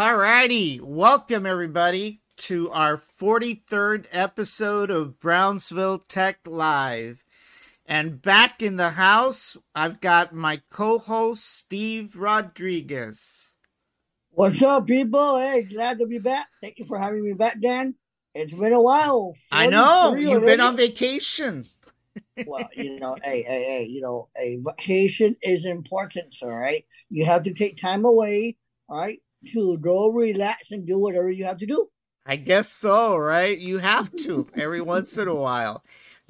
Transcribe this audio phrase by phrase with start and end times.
[0.00, 0.80] All righty.
[0.82, 7.22] Welcome, everybody, to our 43rd episode of Brownsville Tech Live.
[7.84, 13.58] And back in the house, I've got my co host, Steve Rodriguez.
[14.30, 15.38] What's up, people?
[15.38, 16.48] Hey, glad to be back.
[16.62, 17.94] Thank you for having me back, Dan.
[18.34, 19.36] It's been a while.
[19.52, 20.14] I know.
[20.14, 21.66] You've been on vacation.
[22.46, 26.86] well, you know, hey, hey, hey, you know, a vacation is important, all right?
[27.10, 28.56] You have to take time away,
[28.88, 29.20] all right,
[29.52, 31.88] to go relax and do whatever you have to do.
[32.26, 33.58] I guess so, right?
[33.58, 35.82] You have to every once in a while.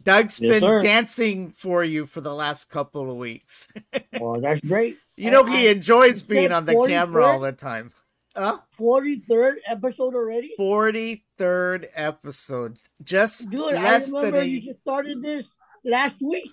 [0.02, 0.82] Doug's Yes, been sir.
[0.82, 3.68] dancing for you for the last couple of weeks.
[4.20, 4.98] Well, that's great.
[5.16, 7.92] You know, I- he I- enjoys being on the camera all the time.
[8.36, 8.58] Huh?
[8.78, 10.54] 43rd episode already?
[10.58, 12.78] 43rd episode.
[13.02, 15.48] Just Dude, I less than remember a you just started this
[15.84, 16.50] last week.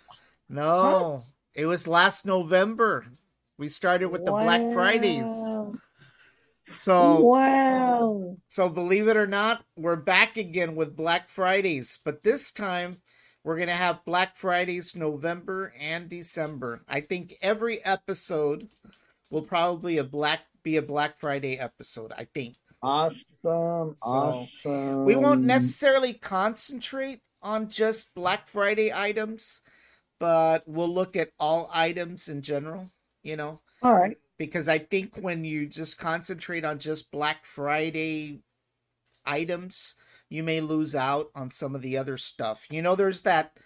[0.50, 3.06] No, it was last November.
[3.58, 5.24] We started with the Black Fridays.
[6.68, 6.74] Wow.
[6.74, 8.38] So, Wow.
[8.48, 12.98] so believe it or not, we're back again with Black Fridays, but this time
[13.44, 16.82] we're going to have Black Fridays November and December.
[16.88, 18.68] I think every episode
[19.32, 22.58] will probably a black be a Black Friday episode, I think.
[22.82, 23.96] Awesome.
[24.02, 25.06] awesome.
[25.06, 29.62] We won't necessarily concentrate on just Black Friday items,
[30.20, 32.92] but we'll look at all items in general,
[33.24, 34.18] you know, All right.
[34.38, 38.42] Because I think when you just concentrate on just Black Friday
[39.26, 39.96] items,
[40.30, 42.68] you may lose out on some of the other stuff.
[42.70, 43.58] You know, there's that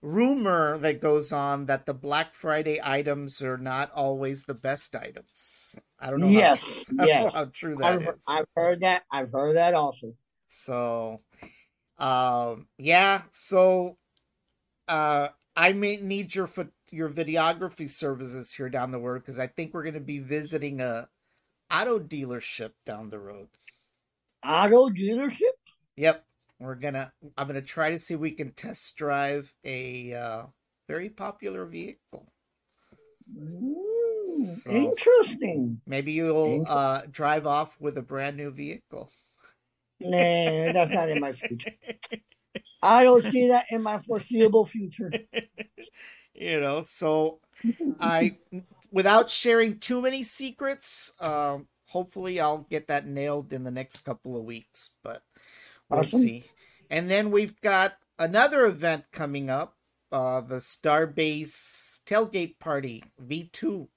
[0.00, 5.78] rumor that goes on that the Black Friday items are not always the best items.
[5.98, 6.28] I don't know.
[6.28, 6.62] Yes.
[6.98, 7.34] How, yes.
[7.34, 8.24] How true that I've, is.
[8.28, 9.04] I've heard that.
[9.10, 10.14] I've heard that also.
[10.46, 11.20] So,
[11.98, 13.22] um, yeah.
[13.30, 13.98] So,
[14.86, 19.46] uh, I may need your pho- your videography services here down the road because I
[19.46, 21.08] think we're going to be visiting a
[21.72, 23.48] auto dealership down the road.
[24.46, 25.52] Auto dealership?
[25.96, 26.24] Yep,
[26.60, 27.12] we're gonna.
[27.36, 30.42] I'm gonna try to see if we can test drive a uh,
[30.88, 32.32] very popular vehicle.
[33.36, 33.74] Mm,
[34.62, 35.80] So- Interesting.
[35.86, 39.10] Maybe you'll uh, drive off with a brand new vehicle.
[40.00, 41.72] Nah, that's not in my future.
[42.82, 45.10] I don't see that in my foreseeable future.
[46.38, 47.40] you know so
[48.00, 48.36] i
[48.90, 54.36] without sharing too many secrets um hopefully i'll get that nailed in the next couple
[54.36, 55.22] of weeks but
[55.88, 56.20] we'll Awesome.
[56.20, 56.44] see
[56.90, 59.74] and then we've got another event coming up
[60.12, 63.88] uh the starbase tailgate party v2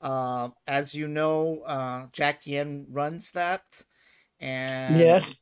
[0.00, 3.62] uh, as you know uh jackie n runs that
[4.40, 5.34] and Yes.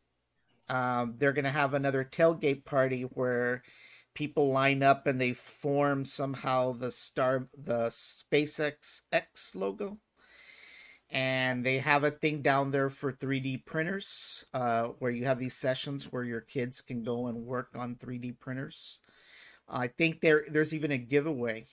[0.68, 3.62] um, they're going to have another tailgate party where
[4.16, 9.98] people line up and they form somehow the star the SpaceX X logo
[11.10, 15.54] and they have a thing down there for 3D printers uh, where you have these
[15.54, 18.98] sessions where your kids can go and work on 3D printers.
[19.68, 21.66] I think there there's even a giveaway.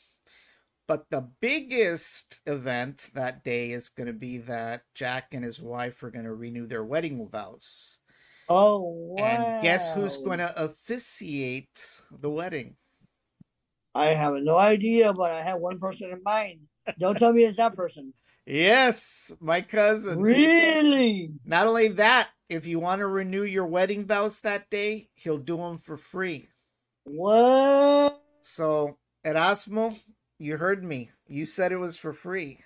[0.86, 6.04] But the biggest event that day is going to be that Jack and his wife
[6.04, 8.00] are going to renew their wedding vows.
[8.50, 9.24] Oh, wow.
[9.24, 12.76] And guess who's going to officiate the wedding?
[13.96, 16.62] I have no idea, but I have one person in mind.
[17.00, 18.14] Don't tell me it's that person.
[18.46, 20.20] Yes, my cousin.
[20.20, 21.34] Really?
[21.46, 25.58] Not only that, if you want to renew your wedding vows that day, he'll do
[25.58, 26.50] them for free.
[27.06, 28.22] What?
[28.42, 29.98] So, Erasmo,
[30.40, 31.12] you heard me.
[31.28, 32.60] You said it was for free.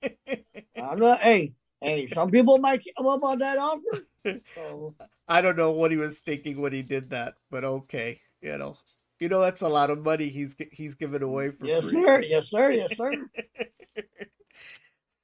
[0.02, 1.20] I'm not.
[1.20, 2.06] Hey, hey.
[2.08, 4.06] Some people might come up on that offer.
[4.54, 4.94] So,
[5.28, 8.76] I don't know what he was thinking when he did that, but okay, you know.
[9.20, 12.02] You know that's a lot of money he's he's giving away for yes, free.
[12.02, 12.22] sir.
[12.22, 12.70] Yes, sir.
[12.72, 13.26] Yes, sir.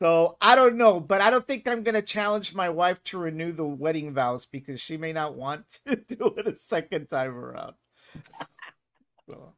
[0.02, 3.52] So I don't know, but I don't think I'm gonna challenge my wife to renew
[3.52, 7.74] the wedding vows because she may not want to do it a second time around.
[9.28, 9.54] So,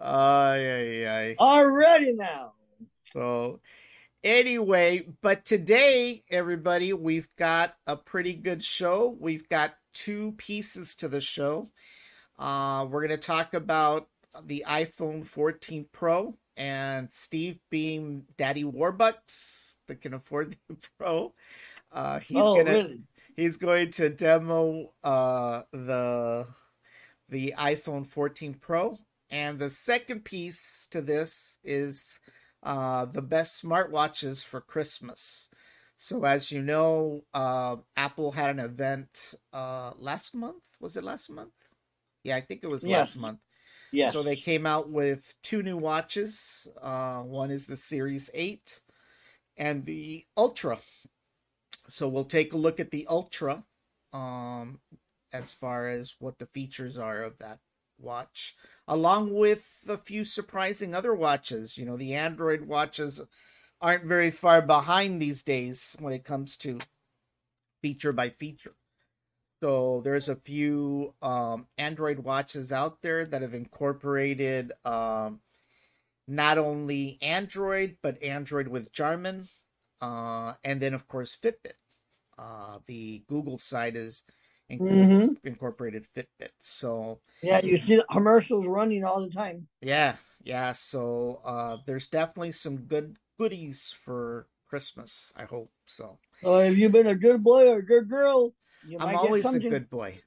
[0.00, 1.36] ay, ay, ay.
[1.38, 2.54] Already now.
[3.12, 3.60] So,
[4.26, 9.16] anyway, but today, everybody, we've got a pretty good show.
[9.20, 11.68] We've got two pieces to the show.
[12.36, 14.08] Uh, we're going to talk about
[14.44, 21.32] the iPhone 14 Pro and Steve being Daddy Warbucks that can afford the Pro.
[21.92, 23.00] Uh, he's oh, gonna really?
[23.36, 26.46] he's going to demo uh, the
[27.28, 28.98] the iPhone 14 Pro,
[29.30, 32.18] and the second piece to this is
[32.66, 35.48] uh, the best smartwatches for Christmas.
[35.96, 40.64] So, as you know, uh, Apple had an event uh, last month.
[40.80, 41.70] Was it last month?
[42.24, 43.14] Yeah, I think it was Yes.
[43.14, 43.40] last month.
[43.92, 44.14] Yes.
[44.14, 46.68] So they came out with two new watches.
[46.82, 48.82] Uh, one is the Series 8
[49.56, 50.80] and the Ultra.
[51.88, 53.64] So we'll take a look at the Ultra,
[54.12, 54.80] um,
[55.32, 57.60] as far as what the features are of that
[57.98, 58.54] watch,
[58.86, 61.78] along with a few surprising other watches.
[61.78, 63.22] You know, the Android watches
[63.80, 66.78] aren't very far behind these days when it comes to
[67.82, 68.74] feature by feature.
[69.62, 75.40] So there's a few um, Android watches out there that have incorporated um,
[76.28, 79.48] not only Android but Android with Garmin,
[80.00, 81.78] uh, and then of course Fitbit.
[82.38, 84.24] Uh, the Google side is
[84.70, 85.34] Mm-hmm.
[85.44, 86.50] incorporated Fitbit.
[86.58, 89.68] So Yeah, you see the commercials running all the time.
[89.80, 90.72] yeah, yeah.
[90.72, 95.32] So uh, there's definitely some good goodies for Christmas.
[95.36, 96.18] I hope so.
[96.42, 98.52] So if you've been a good boy or a good girl,
[98.88, 100.18] you I'm always a good boy.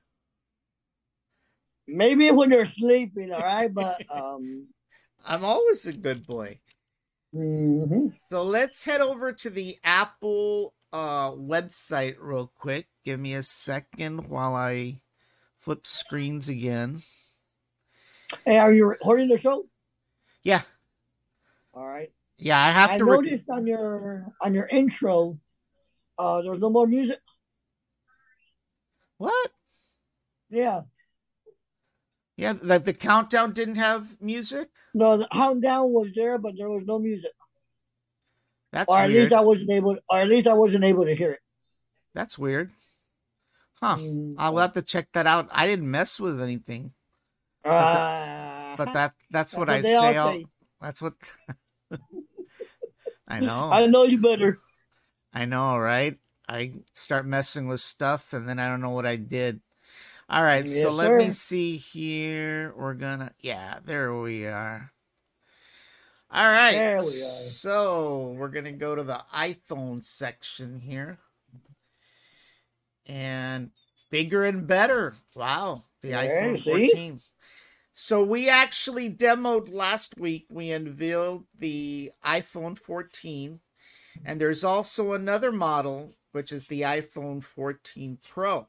[1.87, 4.67] Maybe when you're sleeping, all right, but um.
[5.25, 6.59] I'm always a good boy.
[7.35, 8.13] mhm.
[8.31, 12.87] So let's head over to the Apple uh, website real quick.
[13.05, 15.01] Give me a second while I
[15.57, 17.03] flip screens again.
[18.45, 19.65] Hey, are you recording the show?
[20.43, 20.61] Yeah,
[21.73, 22.11] All right.
[22.37, 22.59] yeah.
[22.59, 23.05] I have I to.
[23.05, 25.35] Re- noticed on your on your intro,
[26.17, 27.19] uh, there's no more music.
[29.17, 29.51] what?
[30.49, 30.81] Yeah.
[32.37, 34.69] Yeah, like the countdown didn't have music.
[34.93, 37.31] No, the countdown was there, but there was no music.
[38.71, 39.23] That's or at weird.
[39.23, 39.97] least I wasn't able.
[40.09, 41.39] Or at least I wasn't able to hear it.
[42.13, 42.71] That's weird.
[43.81, 43.95] Huh.
[43.97, 44.35] Mm.
[44.37, 45.47] I'll have to check that out.
[45.51, 46.91] I didn't mess with anything,
[47.63, 50.17] Uh, but that that's what that's I say.
[50.17, 50.45] All, say.
[50.81, 51.13] that's what
[53.27, 53.69] I know.
[53.71, 54.59] I know you better.
[55.33, 56.17] I know, right?
[56.47, 59.61] I start messing with stuff and then I don't know what I did.
[60.29, 62.73] All right, so Yes, let me see here.
[62.77, 64.91] We're gonna, yeah, there we are.
[66.31, 71.17] All right, There we so we're gonna go to the iPhone section here,
[73.07, 73.71] and
[74.11, 75.15] bigger and better.
[75.35, 76.87] Wow, the Yeah, iPhone see?
[76.87, 77.19] 14.
[77.93, 80.45] So we actually demoed last week.
[80.51, 83.59] We unveiled the iPhone 14,
[84.23, 88.67] and there's also another model, which is the iPhone 14 Pro.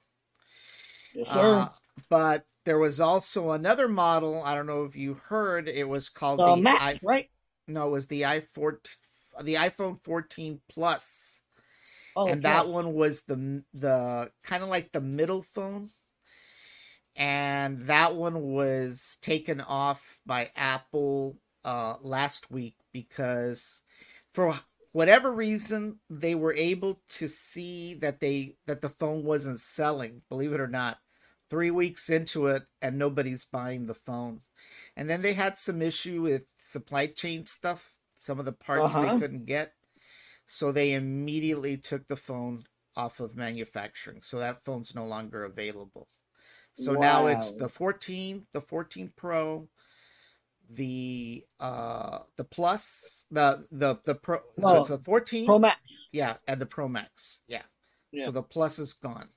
[1.15, 1.57] Yes, sir.
[1.59, 1.69] Uh,
[2.09, 4.43] but there was also another model.
[4.43, 5.69] I don't know if you heard.
[5.69, 7.01] It was called the the Max, i.
[7.03, 7.29] right?
[7.73, 8.97] No, it was the i14,
[9.43, 11.43] the iPhone 14 Plus,
[12.17, 15.91] Oh, and that one was the the kind of like the middle phone.
[17.17, 23.83] And that one was taken off by Apple uh, last week because,
[24.33, 24.61] for
[24.93, 30.23] whatever reason, they were able to see that they that the phone wasn't selling.
[30.29, 30.99] Believe it or not,
[31.51, 34.41] three weeks into it, and nobody's buying the phone.
[35.01, 37.95] And then they had some issue with supply chain stuff.
[38.17, 39.15] Some of the parts Uh-huh.
[39.15, 39.73] they couldn't get,
[40.45, 42.65] so they immediately took the phone
[42.95, 44.21] off of manufacturing.
[44.21, 46.07] So that phone's no longer available.
[46.75, 49.71] So now it's the 14, the 14 Pro,
[50.69, 54.41] the uh the Plus, the the the Pro.
[54.61, 55.81] so it's the 14, Pro Max.
[56.13, 57.63] yeah, and the Pro Max, yeah.
[58.13, 58.27] Yeah.
[58.27, 59.31] So the Plus is gone.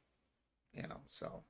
[0.73, 1.45] You know, so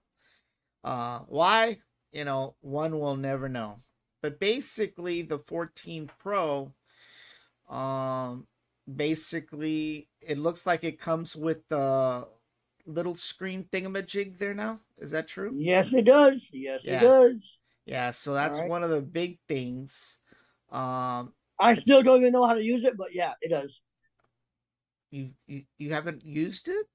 [0.84, 1.80] uh why?
[2.12, 3.80] You know, one will never know.
[4.24, 6.72] But basically, the 14 Pro,
[7.70, 8.48] um,
[8.96, 12.26] basically, it looks like it comes with the
[12.86, 14.80] little screen thingamajig there now.
[14.98, 15.52] Is that true?
[15.54, 16.48] Yes, it does.
[16.54, 17.00] Yes, Yeah.
[17.00, 17.60] it does.
[17.86, 18.70] Yeah, so that's Alright.
[18.70, 20.20] one of the big things.
[20.72, 23.82] Um, I still don't even know how to use it, but yeah, it does.
[25.12, 26.88] you you, you haven't used it?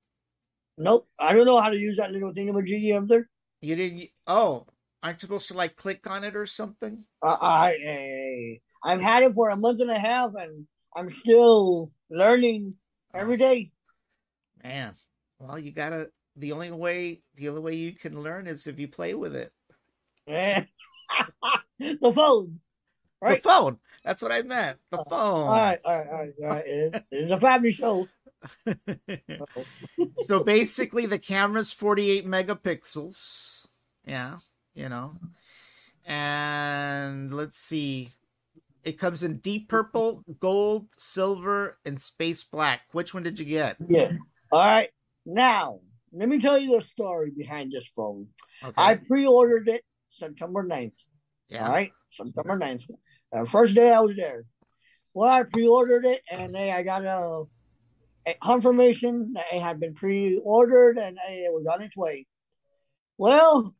[0.79, 3.29] Nope, I don't know how to use that little thingamajiggy up there.
[3.61, 4.09] You didn't?
[4.27, 4.67] Oh,
[5.03, 7.05] aren't you supposed to like click on it or something?
[7.23, 11.91] I, I, I I've had it for a month and a half, and I'm still
[12.11, 12.75] learning
[13.15, 13.19] oh.
[13.19, 13.73] every day.
[14.63, 14.95] Man,
[15.39, 16.11] well, you gotta.
[16.37, 19.53] The only way, the only way you can learn is if you play with it.
[20.27, 20.65] Yeah.
[21.81, 22.61] the phone,
[23.21, 23.43] right?
[23.43, 23.79] The phone.
[24.05, 24.79] That's what I meant.
[24.91, 25.49] The uh, phone.
[25.49, 26.65] right, all right, all right, all right.
[26.67, 28.07] It- It's a family show.
[30.21, 33.67] so basically, the camera's 48 megapixels.
[34.07, 34.37] Yeah,
[34.75, 35.15] you know.
[36.07, 38.11] And let's see.
[38.85, 42.83] It comes in deep purple, gold, silver, and space black.
[42.93, 43.77] Which one did you get?
[43.87, 44.13] Yeah.
[44.51, 44.89] All right.
[45.27, 45.81] Now,
[46.13, 48.29] let me tell you the story behind this phone.
[48.63, 48.73] Okay.
[48.77, 50.93] I pre-ordered it September 9th.
[51.49, 51.67] yeah.
[51.67, 52.85] All right, September 9th.
[53.33, 54.45] The uh, first day I was there.
[55.15, 57.45] Well, I pre-ordered it, and then I got a,
[58.27, 62.27] a confirmation that it had been pre-ordered and it was on its way.
[63.19, 63.75] Well,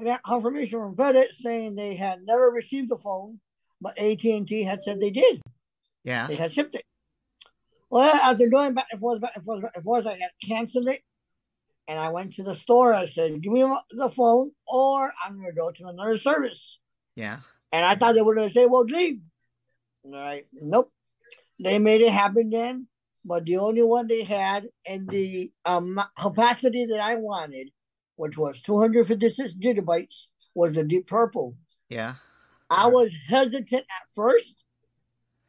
[0.00, 3.38] I got confirmation from FedEx saying they had never received the phone,
[3.80, 5.42] but AT&T had said they did.
[6.04, 6.26] Yeah.
[6.26, 6.84] They had shipped it.
[7.90, 10.88] Well, after going back and forth, back and forth, back and forth, I got canceled
[10.88, 11.02] it.
[11.88, 12.94] And I went to the store.
[12.94, 16.78] I said, give me the phone or I'm going to go to another service.
[17.16, 17.40] Yeah.
[17.72, 19.20] And I thought they were going to say, well, leave.
[20.04, 20.46] All right.
[20.52, 20.92] Nope.
[21.58, 22.86] They made it happen then.
[23.24, 27.70] But the only one they had in the um, capacity that I wanted,
[28.20, 31.56] which was 256 gigabytes, was the Deep Purple.
[31.88, 32.14] Yeah.
[32.68, 34.56] I was hesitant at first,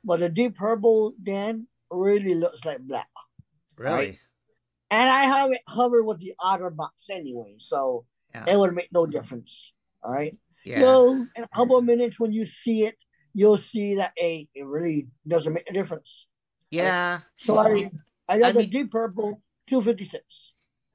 [0.06, 3.10] but the Deep Purple then really looks like black.
[3.78, 3.94] Really?
[3.96, 4.18] Right.
[4.90, 8.46] And I have it covered with the OtterBox anyway, so Yeah.
[8.48, 9.74] it would make no difference.
[10.02, 10.38] All right.
[10.64, 10.80] Yeah.
[10.80, 12.96] So in a couple of minutes when you see it,
[13.34, 16.28] you'll see that a it really doesn't make a difference.
[16.70, 17.20] yeah.
[17.38, 17.92] So I
[18.30, 20.51] I got I the mean- Deep Purple 256.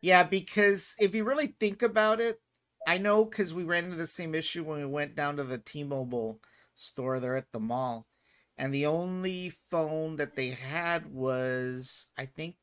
[0.07, 2.41] Yeah, because if you really think about it,
[2.87, 5.59] I know because we ran into the same issue when we went down to the
[5.59, 6.41] T-Mobile
[6.77, 8.07] store there at the mall,
[8.57, 12.55] and the only phone that they had was, I think,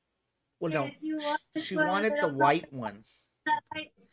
[0.62, 3.04] well, no, sh- she wanted the white one.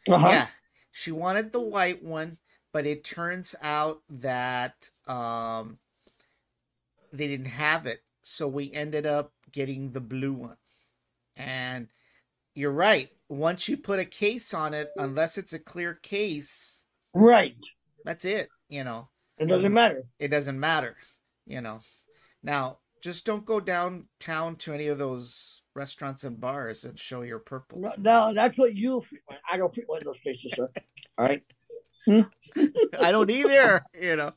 [0.09, 0.29] Uh-huh.
[0.29, 0.49] Yeah,
[0.91, 2.39] she wanted the white one,
[2.73, 5.79] but it turns out that um,
[7.13, 10.57] they didn't have it, so we ended up getting the blue one.
[11.37, 11.89] And
[12.55, 13.11] you're right.
[13.31, 16.83] Once you put a case on it, unless it's a clear case,
[17.15, 17.55] Right.
[18.05, 18.49] that's it.
[18.69, 19.09] You know,
[19.39, 20.03] It doesn't matter.
[20.19, 20.97] it doesn't matter.
[21.47, 21.79] You know,
[22.43, 27.39] now just don't go downtown to any of those restaurants and bars and show your
[27.39, 27.81] purple.
[27.81, 29.01] No, no, that's what you.
[29.01, 29.41] frequent.
[29.51, 30.69] I don't frequent those places, sir.
[31.19, 31.43] All right.
[32.09, 33.85] I don't either.
[33.99, 34.33] You know.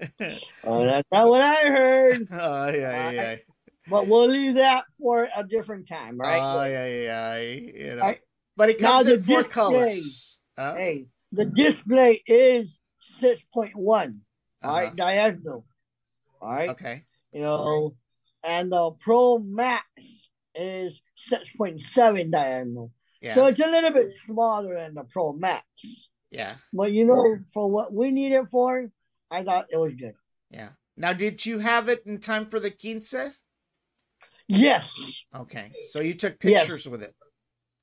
[0.64, 2.28] Oh, that's not what I heard.
[2.30, 3.36] Oh yeah, yeah, yeah.
[3.90, 6.40] But we'll leave that for a different time, right?
[6.42, 7.40] Oh yeah, yeah, yeah.
[7.40, 8.02] You know.
[8.02, 8.20] Right.
[8.56, 9.52] But it Now comes the in four display.
[9.52, 10.38] colors.
[10.58, 10.74] Huh?
[10.74, 12.78] hey, the display is
[13.20, 14.20] six point one.
[14.62, 14.94] All right, Uh-huh.
[14.96, 15.64] diagonal.
[16.40, 17.04] All right, Okay.
[17.32, 17.94] you know,
[18.44, 19.84] and the Pro Max
[20.54, 22.92] is six point seven diagonal.
[23.20, 23.34] Yeah.
[23.34, 25.64] So it's a little bit smaller than the Pro Max.
[26.30, 26.56] yeah.
[26.72, 28.90] But you know, for what we need it for,
[29.30, 30.14] I thought it was good.
[30.50, 30.70] Yeah.
[30.96, 33.14] Now, did you have it in time for the quince?
[34.48, 35.70] Yes, Okay.
[35.92, 36.62] So you took Yes.
[36.66, 37.14] pictures with it.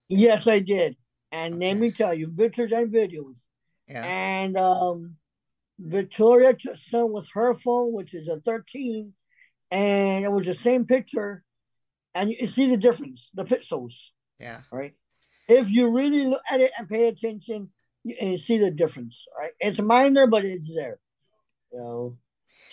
[0.09, 0.97] yes, I did.
[1.31, 1.79] And let Okay.
[1.79, 3.37] me tell you, pictures and videos.
[3.87, 4.05] Yeah.
[4.05, 5.17] And um,
[5.79, 9.13] Victoria took some with her phone, which is a 13,
[9.71, 11.43] and it was the same picture.
[12.15, 13.93] And you see the difference, the pixels,
[14.39, 14.61] Yeah.
[14.71, 14.95] right?
[15.47, 17.69] If you really look at it and pay attention,
[18.03, 19.51] you, and you see the difference, right?
[19.59, 20.99] It's minor, but it's there.
[21.71, 22.17] You know?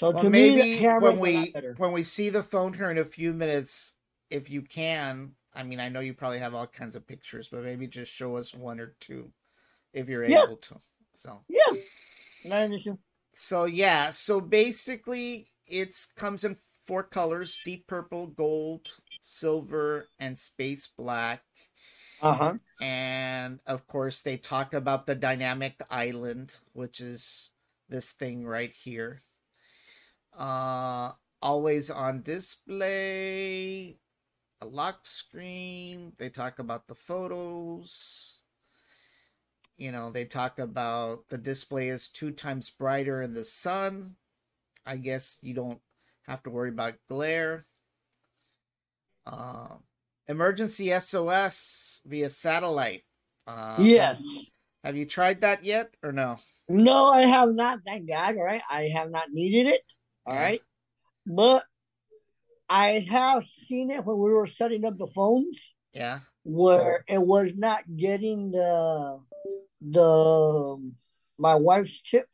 [0.03, 2.43] So Well, to me, the maybe when is a lot we when we see the
[2.43, 3.97] phone here in a few minutes,
[4.31, 7.63] if you can, I mean, I know you probably have all kinds of pictures, but
[7.63, 9.33] maybe just show us one or two,
[9.93, 10.45] if you're Yeah.
[10.45, 10.77] able to.
[11.15, 11.45] So.
[11.49, 11.77] Yeah,
[12.45, 12.97] not an issue.
[13.35, 18.91] So yeah, so basically it's comes in four colors: deep purple, gold,
[19.21, 21.43] silver, and space black.
[22.21, 22.55] Uh huh.
[22.81, 27.53] And of course, they talk about the dynamic island, which is
[27.89, 29.23] this thing right here.
[30.37, 33.99] Uh, always on display,
[34.61, 36.13] a lock screen.
[36.19, 38.43] They talk about the photos.
[39.77, 44.17] You know, they talk about the display is two times brighter in the sun.
[44.87, 45.81] I guess you don't
[46.27, 47.67] have to worry about glare.
[49.27, 49.77] Uh,
[50.29, 53.03] emergency SOS via satellite.
[53.47, 54.23] Uh, yes.
[54.85, 56.37] Have you tried that yet or no?
[56.69, 57.81] No, I have not.
[57.87, 58.37] Thank God.
[58.37, 58.63] All right.
[58.71, 59.83] I have not needed it.
[60.27, 60.63] All right.
[61.27, 61.65] But
[62.69, 65.59] I have seen it when we were setting up the phones
[65.93, 66.21] Yeah.
[66.45, 69.21] where it was not getting the
[69.81, 70.93] the
[71.39, 72.27] my wife's chip.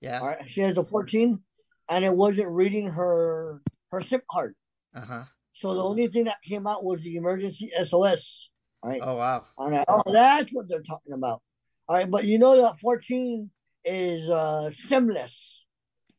[0.00, 0.20] Yeah.
[0.20, 0.48] All right.
[0.48, 1.40] She has a 14
[1.88, 4.54] and it wasn't reading her her SIM card.
[4.94, 5.24] Uh huh.
[5.54, 8.50] So the only thing that came out was the emergency SOS.
[8.82, 9.00] All right.
[9.02, 9.44] Oh wow.
[9.58, 9.84] Right.
[9.86, 11.40] Oh, that's what they're talking about.
[11.88, 13.50] All right, but you know that 14
[13.84, 15.34] is uh simless.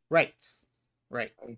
[0.10, 0.34] Right.
[1.14, 1.32] Right.
[1.48, 1.58] You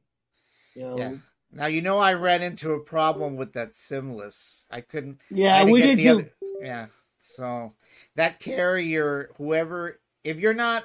[0.84, 0.98] know?
[0.98, 1.14] Yeah.
[1.52, 4.66] Now you know I ran into a problem with that Simless.
[4.70, 5.22] I couldn't.
[5.32, 6.30] Yeah, to we get did the other-
[6.62, 6.88] yeah.
[7.20, 7.74] So
[8.16, 10.84] that carrier, whoever, if you're not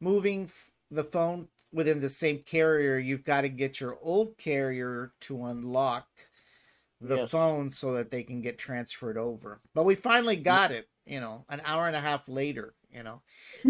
[0.00, 5.12] moving f- the phone within the same carrier, you've got to get your old carrier
[5.20, 6.08] to unlock
[7.00, 7.30] the Yes.
[7.30, 9.60] phone so that they can get transferred over.
[9.74, 10.88] But we finally got it.
[11.06, 12.74] You know, an hour and a half later.
[12.98, 13.22] You know,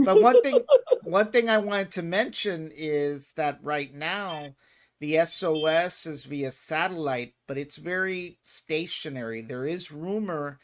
[0.06, 0.64] but one thing,
[1.02, 4.54] one thing I wanted to mention is that right now
[5.00, 9.42] the SOS is via satellite, but it's very stationary.
[9.42, 10.60] There is rumor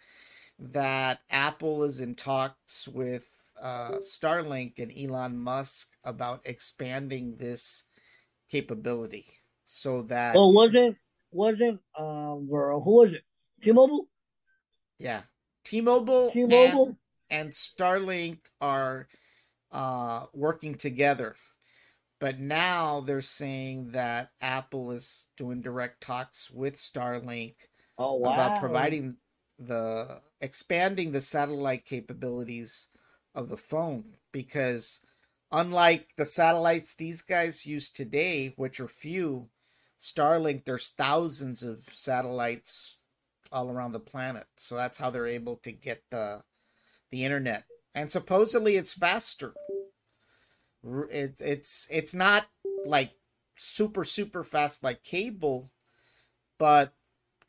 [0.59, 3.29] that Apple is in talks with
[3.61, 7.85] uh, Starlink and Elon Musk about expanding this
[8.50, 9.27] capability
[9.64, 10.96] so that Well, wasn't
[11.33, 13.24] wasn't um Ver- who was it?
[13.61, 14.09] T-Mobile.
[14.98, 15.22] Yeah.
[15.64, 16.96] T-Mobile, T-Mobile.
[17.40, 19.09] And, Starlink are
[19.73, 21.37] uh, working together.
[22.20, 27.55] But now they're saying that Apple is doing direct talks with Starlink
[27.99, 28.33] oh wow.
[28.33, 29.16] about providing
[29.59, 32.88] the expanding the satellite capabilities
[33.35, 35.01] of the phone because
[35.53, 39.49] unlike the satellites these guys use today which are few
[40.01, 42.99] starlink there's thousands of satellites
[43.53, 46.42] all around the planet so that's how they're able to get the
[47.11, 47.64] the internet
[47.95, 49.55] and supposedly it's faster
[51.11, 52.47] it, it's it's not
[52.87, 53.12] like
[53.57, 55.71] super super fast like cable
[56.59, 56.95] but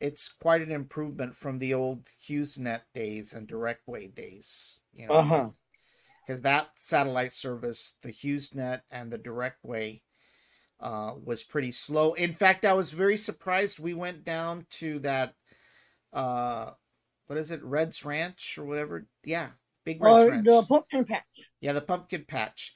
[0.00, 4.80] it's quite an improvement from the old HughesNet days and DirecWay days.
[4.92, 5.54] You know,
[6.26, 10.02] because that satellite service, the HughesNet and the DirecWay,
[10.80, 12.12] uh, was pretty slow.
[12.14, 13.78] In fact, I was very surprised.
[13.78, 15.34] We went down to that,
[16.12, 16.72] uh,
[17.26, 19.06] what is it, Red's Ranch or whatever?
[19.24, 19.48] Yeah,
[19.84, 20.44] Big Red's Or Ranch.
[20.46, 21.24] the pumpkin patch.
[21.60, 22.74] Yeah, the pumpkin patch.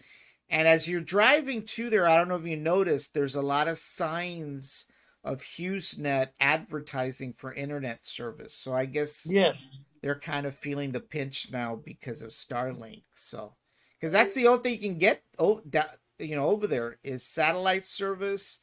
[0.49, 3.69] And as you're driving to there, I don't know if you noticed, there's a lot
[3.69, 4.87] of signs
[5.23, 8.55] of HughesNet advertising for internet service.
[8.55, 9.57] So I guess Yes.
[10.03, 13.03] they're kind of feeling the pinch now because of Starlink.
[13.13, 13.55] So,
[13.99, 14.43] because that's mm-hmm.
[14.43, 15.85] the only thing you can get, oh, da-
[16.19, 18.59] you know, over there is satellite service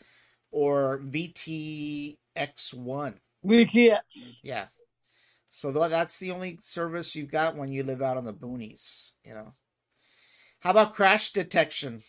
[0.52, 2.18] or VTX1.
[3.46, 4.00] VTX.
[4.44, 4.66] Yeah.
[5.50, 9.34] So that's the only service you've got when you live out on the boonies, you
[9.34, 9.54] know.
[10.60, 12.02] How about crash detection?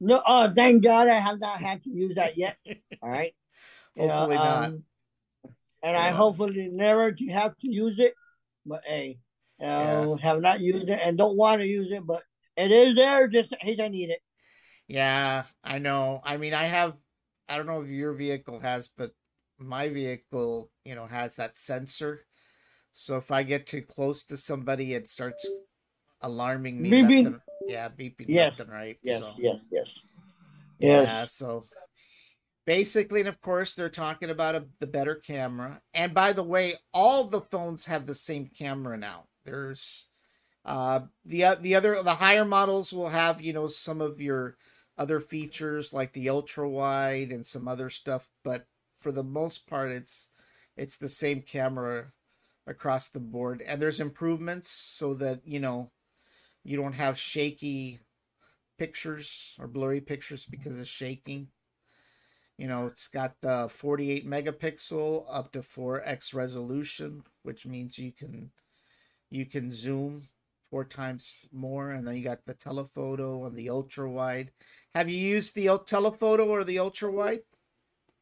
[0.00, 2.56] No, oh, thank God I have not had to use that yet.
[3.02, 3.34] All right.
[3.94, 4.64] You know, Hopefully not.
[4.64, 4.84] um,
[5.82, 8.14] And I hopefully never to have to use it.
[8.66, 9.18] But hey,
[9.60, 12.22] you know, have not used it and don't want to use it, but
[12.56, 14.20] it is there just in case I need it.
[14.88, 16.20] Yeah, I know.
[16.24, 16.94] I mean, I have,
[17.48, 19.10] I don't know if your vehicle has, but
[19.66, 22.26] my vehicle, you know, has that sensor.
[22.92, 25.48] So if I get too close to somebody, it starts
[26.20, 26.90] alarming me.
[26.90, 27.26] Beeping.
[27.26, 28.98] and- yeah, beeping Yes, left and right.
[29.02, 29.34] Yes, so.
[29.38, 30.00] yes, yes.
[30.78, 31.08] Yes.
[31.08, 31.64] Yeah, so
[32.66, 35.80] basically, and of course, they're talking about a, the better camera.
[35.92, 39.24] And by the way, all the phones have the same camera now.
[39.44, 40.06] There's
[40.64, 44.56] uh the o- the other the higher models will have you know some of your
[44.96, 48.66] other features like the ultra wide and some other stuff, but
[49.04, 50.30] for the most part, it's
[50.78, 52.12] it's the same camera
[52.66, 53.62] across the board.
[53.64, 55.90] And there's improvements so that you know
[56.64, 58.00] you don't have shaky
[58.78, 61.48] pictures or blurry pictures because of shaking.
[62.56, 68.52] You know, it's got the 48 megapixel up to 4x resolution, which means you can
[69.30, 70.22] you can zoom
[70.70, 74.50] four times more and then you got the telephoto and the ultra wide.
[74.94, 77.40] Have you used the telephoto or the ultra wide?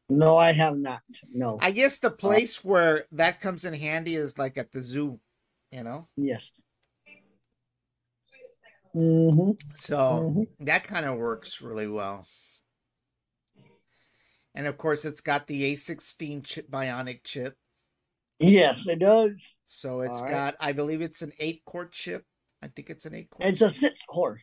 [0.09, 1.01] No, I have not.
[1.31, 1.57] No.
[1.61, 5.19] I guess the place where that comes in handy is like at the zoo,
[5.71, 6.07] you know?
[6.15, 6.51] yes.
[8.95, 9.51] Mm-hmm.
[9.75, 10.47] So Mhm.
[10.59, 12.27] that kind of works really well.
[14.53, 17.57] And of course, it's got the A16 chip, bionic chip.
[18.39, 19.31] Yes, it does.
[19.65, 20.31] So it's All right.
[20.31, 22.25] got, I believe it's an eight core chip.
[22.61, 23.47] I think it's an eight core.
[23.47, 24.41] It's a six core.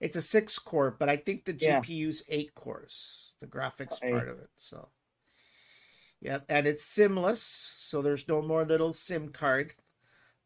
[0.00, 1.80] It's a six core, but I think the Yeah.
[1.80, 4.48] GPU's eight cores, the graphics part of it.
[4.54, 4.90] So,
[6.20, 9.74] yep, and it's SIMless, so there's no more little SIM card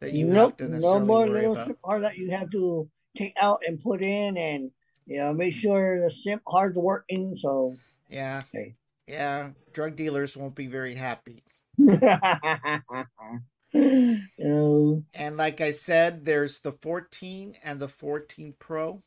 [0.00, 1.66] that you nope, have to no more worry little about.
[1.68, 4.70] SIM card that you have to take out and put in, and
[5.06, 7.36] you know make sure the SIM card's working.
[7.36, 7.76] So,
[8.08, 8.74] Yeah, Okay.
[9.06, 11.44] yeah, drug dealers won't be very happy.
[15.14, 19.02] And like I said, there's the 14 and the 14 Pro.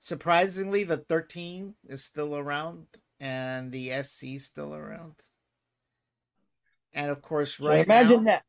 [0.00, 2.86] Surprisingly, the 13 is still around
[3.20, 5.14] and the SE is still around.
[6.94, 8.44] And of course, so right imagine now, that.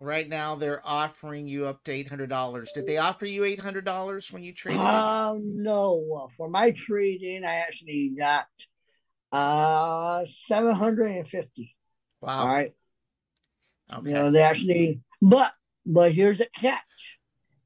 [0.00, 2.72] right now they're offering you up to $800.
[2.72, 4.80] Did they offer you $800 when you traded?
[4.80, 8.46] Um, no, for my trade in, I actually got
[9.32, 11.74] uh seven hundred and fifty.
[12.20, 12.40] wow.
[12.40, 12.72] All right.
[13.92, 14.10] Okay.
[14.10, 15.52] You know, they actually, but
[15.86, 17.18] but here's the catch: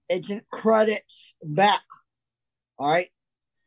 [0.09, 1.83] it's in credits back.
[2.79, 3.09] All right,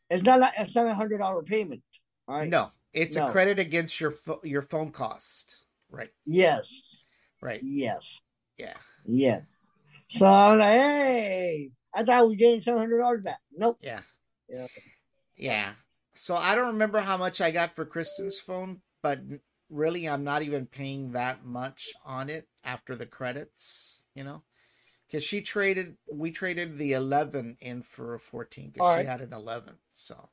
[0.10, 1.84] it's not like a seven hundred dollar payment.
[2.28, 2.50] All right.
[2.50, 5.66] No, it's a credit against your your phone cost.
[5.90, 6.10] Right.
[6.26, 7.04] Yes.
[7.42, 7.60] Right.
[7.64, 8.22] Yes.
[8.58, 8.78] Yeah.
[9.06, 9.70] Yes.
[10.10, 13.40] So I'm like, hey, I thought I was getting seven hundred dollars back.
[13.56, 13.78] Nope.
[13.82, 14.02] Yeah.
[14.50, 14.68] Yeah.
[15.38, 15.72] Yeah.
[16.14, 19.22] So I don't remember how much I got for Kristen's phone, but
[19.70, 24.44] really I'm not even paying that much on it after the credits, you know?
[25.12, 29.06] Cuz she traded we traded the 11 in for a 14 cuz she right.
[29.06, 29.78] had an 11.
[29.92, 30.30] So,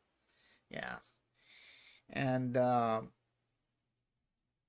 [0.70, 0.96] yeah.
[2.10, 3.12] And um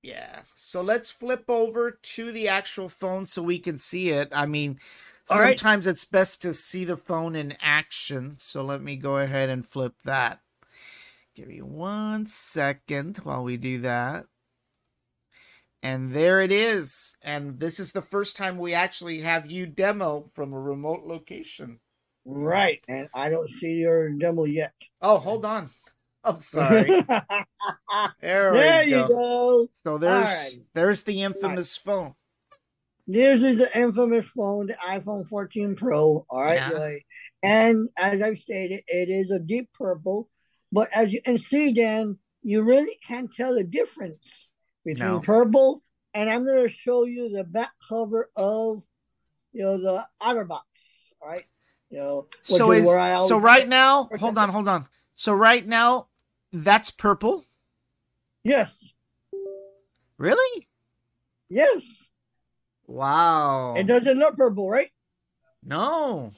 [0.08, 0.40] Yeah.
[0.54, 4.30] So let's flip over to the actual phone so we can see it.
[4.32, 4.80] I mean,
[5.28, 5.58] All right.
[5.58, 8.36] sometimes it's best to see the phone in action.
[8.38, 10.40] So let me go ahead and flip that.
[11.34, 14.24] Give me one second while we do that.
[15.82, 17.16] And there it is.
[17.22, 21.80] And this is the first time we actually have you demo from a remote location.
[22.24, 22.80] Right.
[22.88, 24.72] And I don't see your demo yet.
[25.02, 25.68] Oh, hold on.
[26.28, 26.90] I'm sorry.
[26.90, 27.02] There,
[28.20, 29.08] there we you go.
[29.08, 29.68] go.
[29.72, 30.50] So there's right.
[30.74, 32.14] there's the infamous phone.
[33.06, 36.26] This is the infamous phone, the iPhone 14 Pro.
[36.28, 36.56] All right.
[36.56, 36.72] Yeah.
[36.72, 37.02] right.
[37.42, 40.28] And as I've stated, it is a deep purple.
[40.70, 44.50] But as you can see, Dan, you really can't tell the difference
[44.84, 45.20] between No.
[45.20, 45.82] purple
[46.14, 48.82] and I'm going to show you the back cover of
[49.52, 50.60] you know the OtterBox.
[51.20, 51.44] All right.
[51.90, 54.86] You know, So is where I so right now, hold on, hold on.
[55.14, 56.07] So right now,
[56.52, 57.44] that's purple.
[58.44, 58.92] Yes.
[60.16, 60.68] Really?
[61.48, 61.82] Yes.
[62.86, 63.74] Wow.
[63.76, 64.90] It doesn't look purple, right?
[65.64, 66.32] no.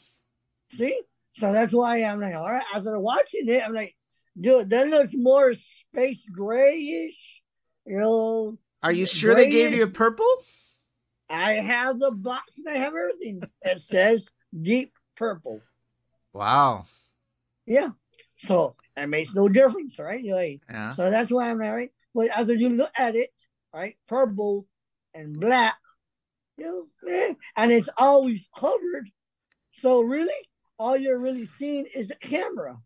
[0.76, 1.00] See?
[1.34, 3.94] So that's why I'm like, all right, after watching it, I'm like,
[4.38, 7.42] dude, that looks more space grayish.
[7.86, 10.26] You know, Are you sure they gave you a purple?
[11.28, 13.42] I have the box and I have everything.
[13.62, 14.28] It says
[14.60, 15.60] deep purple.
[16.32, 16.86] Wow.
[17.66, 17.90] Yeah.
[18.38, 20.24] So it makes no difference, right?
[20.24, 20.94] Like, Yeah.
[20.94, 21.90] so that's why I'm right?
[22.14, 23.30] But after you look at it,
[23.72, 24.66] right, purple
[25.14, 25.76] and black,
[26.56, 26.66] you
[27.04, 29.08] know, eh, and it's always covered.
[29.80, 30.34] So really,
[30.78, 32.76] all you're really seeing is the camera.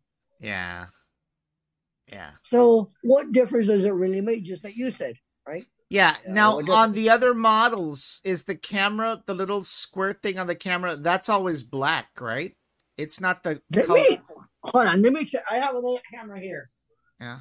[0.41, 0.87] Yeah.
[2.13, 2.31] Yeah.
[2.45, 4.45] So what difference does it really make?
[4.45, 5.67] Just like you said, right?
[5.89, 6.17] Yeah.
[6.25, 10.55] Yeah, now on the other models, is the camera the little square thing on the
[10.55, 10.97] camera?
[10.97, 12.57] That's always black, right?
[12.97, 14.01] It's not the color.
[14.01, 14.21] me
[14.65, 15.03] hold on.
[15.03, 15.45] Let me check.
[15.51, 16.71] I have another camera here.
[17.21, 17.39] Yeah.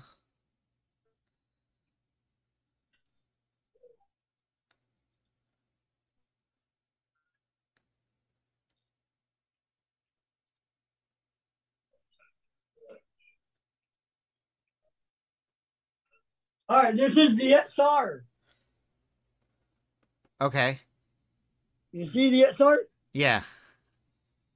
[16.70, 18.22] All right, this is the XR.
[20.42, 20.80] Okay.
[21.92, 22.78] You see the XR?
[23.14, 23.44] Yeah.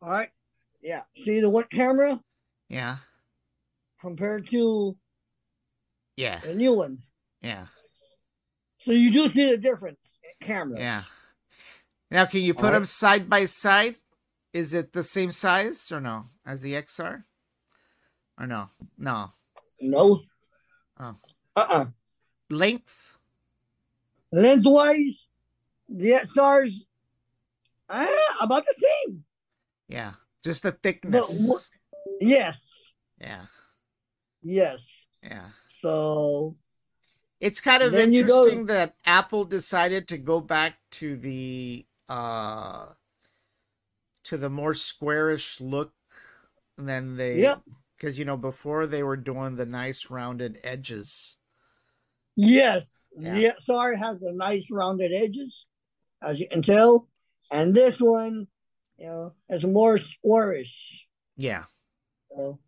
[0.01, 0.29] All right.
[0.81, 1.01] Yeah.
[1.23, 2.19] See the one camera
[2.69, 2.97] Yeah.
[3.99, 4.95] compared to
[6.15, 6.39] Yeah.
[6.39, 7.03] the new one.
[7.41, 7.67] Yeah.
[8.79, 10.79] So you do see the difference in camera.
[10.79, 11.03] Yeah.
[12.11, 12.73] Now, can you put Alright.
[12.75, 13.95] them side by side?
[14.53, 17.23] Is it the same size or no as the XR?
[18.39, 18.69] Or no?
[18.97, 19.31] No.
[19.81, 20.21] No.
[20.99, 21.15] Oh.
[21.55, 21.85] Uh-uh.
[22.49, 23.17] Length?
[24.31, 25.27] Lengthwise,
[25.89, 26.85] the XR's
[27.89, 29.23] ah, about the same.
[29.87, 30.13] Yeah.
[30.43, 31.71] Just the thickness.
[32.19, 32.69] Yes.
[33.19, 33.45] Yeah.
[34.41, 34.87] Yes.
[35.23, 35.49] Yeah.
[35.81, 36.55] So
[37.39, 42.87] It's kind of you go- interesting that Apple decided to go back to the uh
[44.23, 45.93] to the more squarish look
[46.77, 47.61] than they Yep.
[47.97, 51.37] because you know before they were doing the nice rounded edges.
[52.35, 53.33] Yes, Yeah.
[53.33, 55.65] the XR has the nice rounded edges,
[56.21, 57.07] as you can tell,
[57.51, 58.47] and this one,
[58.97, 61.07] you know, is more squarish.
[61.35, 61.65] Yeah.
[62.29, 62.59] So,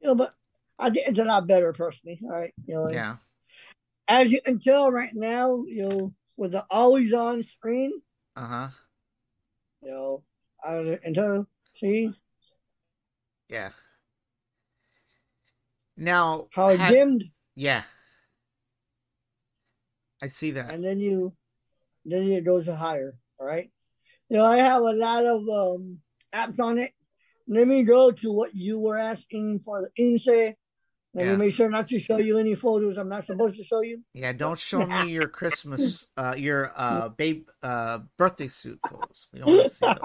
[0.00, 0.34] you know, but
[0.78, 2.20] I think it's a lot better personally.
[2.24, 3.16] All right, you know, Yeah.
[4.08, 7.92] as you can tell right now, you know, with the always on screen,
[8.36, 8.68] Uh-huh.
[9.82, 10.22] you know,
[10.64, 12.12] I until see
[13.48, 13.70] Yeah.
[15.96, 17.84] Now how have- dimmed, Yeah.
[20.22, 20.70] I see that.
[20.72, 21.36] and then you,
[22.04, 23.18] then it goes higher.
[23.38, 23.70] All right,
[24.28, 26.00] you know, I have a lot of um
[26.32, 26.94] apps on it.
[27.52, 30.26] Let me go to what you were asking for the quince.
[30.26, 30.56] Let
[31.14, 31.32] Yeah.
[31.32, 34.02] me make sure not to show you any photos I'm not supposed to show you.
[34.14, 39.28] Yeah, don't show me your Christmas uh your uh babe uh birthday suit photos.
[39.32, 40.00] We don't want to see those.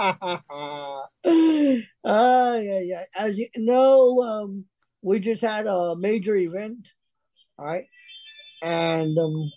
[2.04, 3.04] uh, yeah, yeah.
[3.16, 4.66] As you know, um,
[5.02, 6.90] we just had a major event,
[7.58, 7.86] all right,
[8.62, 9.50] and um,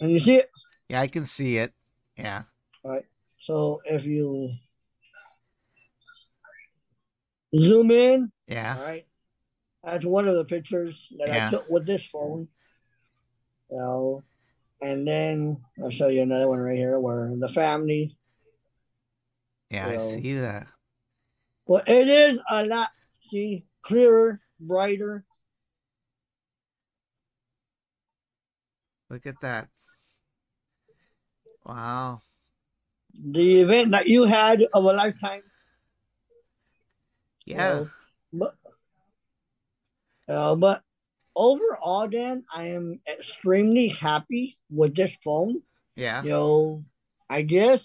[0.00, 0.50] and you see it.
[0.90, 1.72] Yeah, I can see it.
[2.18, 2.42] Yeah.
[2.84, 3.06] All right.
[3.40, 4.50] So if you
[7.56, 8.80] zoom in, Yeah.
[8.82, 9.06] right,
[9.82, 11.46] that's one of the pictures that Yeah.
[11.46, 12.48] I took with this phone.
[13.70, 14.24] You know,
[14.80, 18.16] and then I'll show you another one right here where the family.
[19.70, 20.66] Yeah, I Well, see that.
[21.66, 22.90] Well, it is a lot,
[23.30, 25.24] see, clearer, brighter.
[29.08, 29.68] Look at that.
[31.64, 32.20] Wow.
[33.12, 35.42] The event that you had of a lifetime.
[37.50, 37.84] Yeah.
[38.32, 38.54] But,
[40.28, 40.82] uh, but
[41.34, 45.62] overall, Dan, I am extremely happy with this phone.
[45.96, 46.22] Yeah.
[46.22, 46.84] You know,
[47.28, 47.80] I guess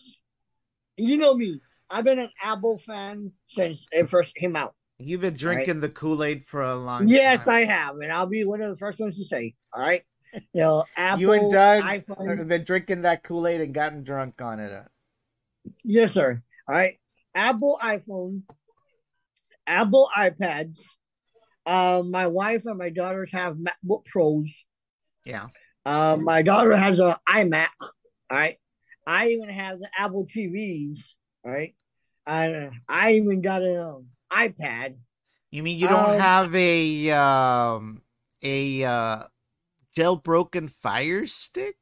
[0.98, 1.62] you know me.
[1.90, 4.74] I've been an Apple fan since it first came out.
[4.98, 7.56] You've been drinking the Kool Aid for a long Yes, time.
[7.62, 9.54] Yes, I have, andLl be one of the first ones to say.
[9.74, 10.02] All right,
[10.34, 11.22] you know, Apple.
[11.22, 12.38] you and Doug iPhone.
[12.38, 14.84] have been drinking that Kool Aid and gotten drunk on it.
[15.84, 16.42] Yes, sir.
[16.68, 16.98] All right,
[17.36, 18.44] Apple iPhone,
[19.68, 20.78] Apple iPads.
[21.66, 24.48] Um, my wife and my daughters have MacBook Pros.
[25.26, 25.48] Yeah.
[25.86, 27.70] Um, my daughter has an iMac.
[27.82, 27.90] All
[28.38, 28.58] right.
[29.08, 30.98] I even have the Apple TVs.
[31.44, 31.76] All right.
[32.28, 34.96] And I even got an um, iPad.
[35.52, 38.02] You mean you don't Um, have a um
[38.42, 39.24] a uh
[39.96, 41.78] jailbroken fire stick?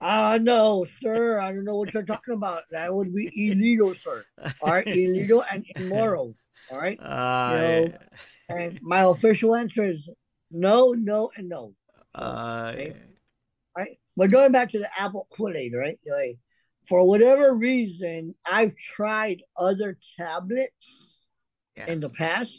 [0.00, 1.38] Uh no, sir.
[1.40, 2.62] I don't know what you're talking about.
[2.70, 4.24] That would be illegal, sir.
[4.62, 6.34] All right, illegal and immoral.
[6.70, 6.98] All right.
[7.00, 7.88] Uh.
[8.48, 10.08] And my official answer is
[10.50, 11.74] no, no, and no.
[12.14, 12.94] uh, Okay.
[13.76, 13.98] right?
[14.16, 16.00] But going back to the Apple Kool-Aid, right?
[16.10, 16.38] Like,
[16.88, 21.26] for whatever reason, I've tried other tablets
[21.76, 21.86] Yeah.
[21.86, 22.58] in the past.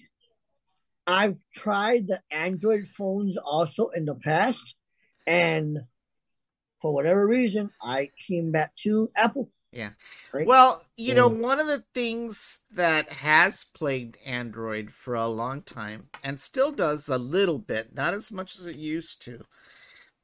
[1.07, 4.75] I've tried the Android phones also in the past,
[5.25, 5.79] and
[6.81, 9.49] for whatever reason, I came back to Apple.
[9.71, 9.91] Yeah.
[10.33, 10.47] Right?
[10.47, 16.09] Well, you know, one of the things that has plagued Android for a long time
[16.23, 19.45] and still does a little bit, not as much as it used to,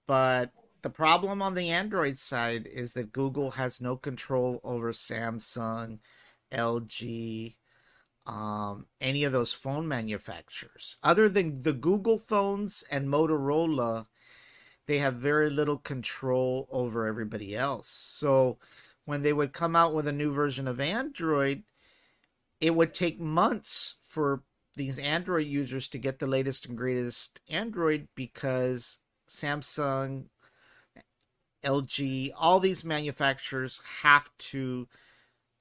[0.07, 5.99] but the problem on the Android side is that Google has no control over Samsung,
[6.51, 7.55] LG,
[8.25, 10.97] um, any of those phone manufacturers.
[11.03, 14.07] Other than the Google phones and Motorola,
[14.87, 17.87] they have very little control over everybody else.
[17.89, 18.57] So
[19.05, 21.63] when they would come out with a new version of Android,
[22.59, 24.43] it would take months for
[24.75, 30.25] these Android users to get the latest and greatest Android because Samsung,
[31.63, 34.87] LG, all these manufacturers have to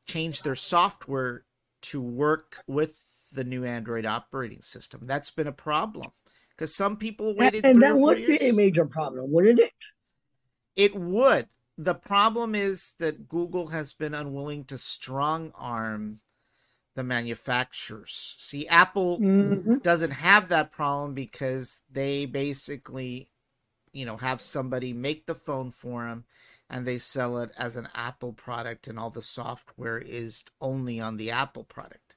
[0.07, 1.45] change their software
[1.83, 3.03] to work with
[3.33, 5.03] the new Android operating system.
[5.05, 6.13] That's been a problem
[6.51, 8.39] because some people waited and that would years.
[8.39, 9.73] be a major problem, wouldn't it?
[10.77, 11.49] It would.
[11.77, 16.21] The problem is that Google has been unwilling to strong arm
[16.95, 18.37] the manufacturers.
[18.39, 19.83] See, Apple Mhm.
[19.83, 23.31] doesn't have that problem because they basically,
[23.93, 26.25] you know, have somebody make the phone for them
[26.71, 31.17] and they sell it as an Apple product and all the software is only on
[31.17, 32.17] the Apple product.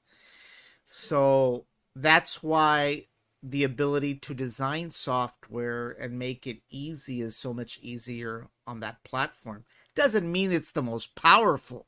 [0.87, 1.65] So
[1.95, 3.07] that's why
[3.41, 9.03] the ability to design software and make it easy is so much easier on that
[9.03, 9.65] platform.
[9.95, 11.87] Doesn't mean it's the most powerful.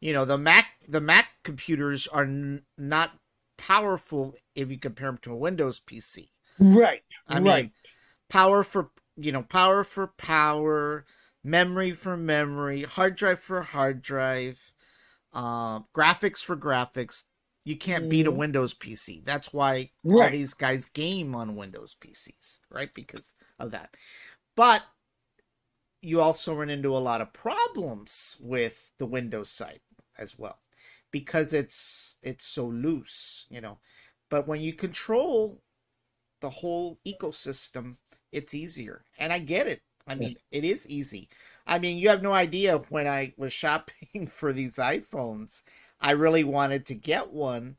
[0.00, 3.12] You know, the Mac the Mac computers are n- not
[3.58, 6.30] powerful if you compare them to a Windows PC.
[6.58, 7.02] Right.
[7.28, 7.72] I mean,
[8.28, 11.04] power for you know, power for power,
[11.44, 14.72] memory for memory, hard drive for hard drive,
[15.32, 17.24] uh, graphics for graphics.
[17.64, 18.36] You can't beat a Mhm.
[18.38, 19.22] Windows PC.
[19.24, 20.32] That's why all Right.
[20.32, 22.92] these guys game on Windows PCs, right?
[22.94, 23.96] Because of that.
[24.56, 24.82] But
[26.04, 29.80] you also run into a lot of problems with the Windows side
[30.18, 30.58] as well
[31.10, 33.78] because it's it's so loose, you know.
[34.30, 35.60] But when you control
[36.40, 37.96] the whole ecosystem,
[38.32, 39.04] it's easier.
[39.18, 39.82] And I get it.
[40.06, 41.28] I mean, it is easy.
[41.66, 45.62] I mean, you have no idea when I was shopping for these iPhones,
[46.00, 47.76] I really wanted to get one,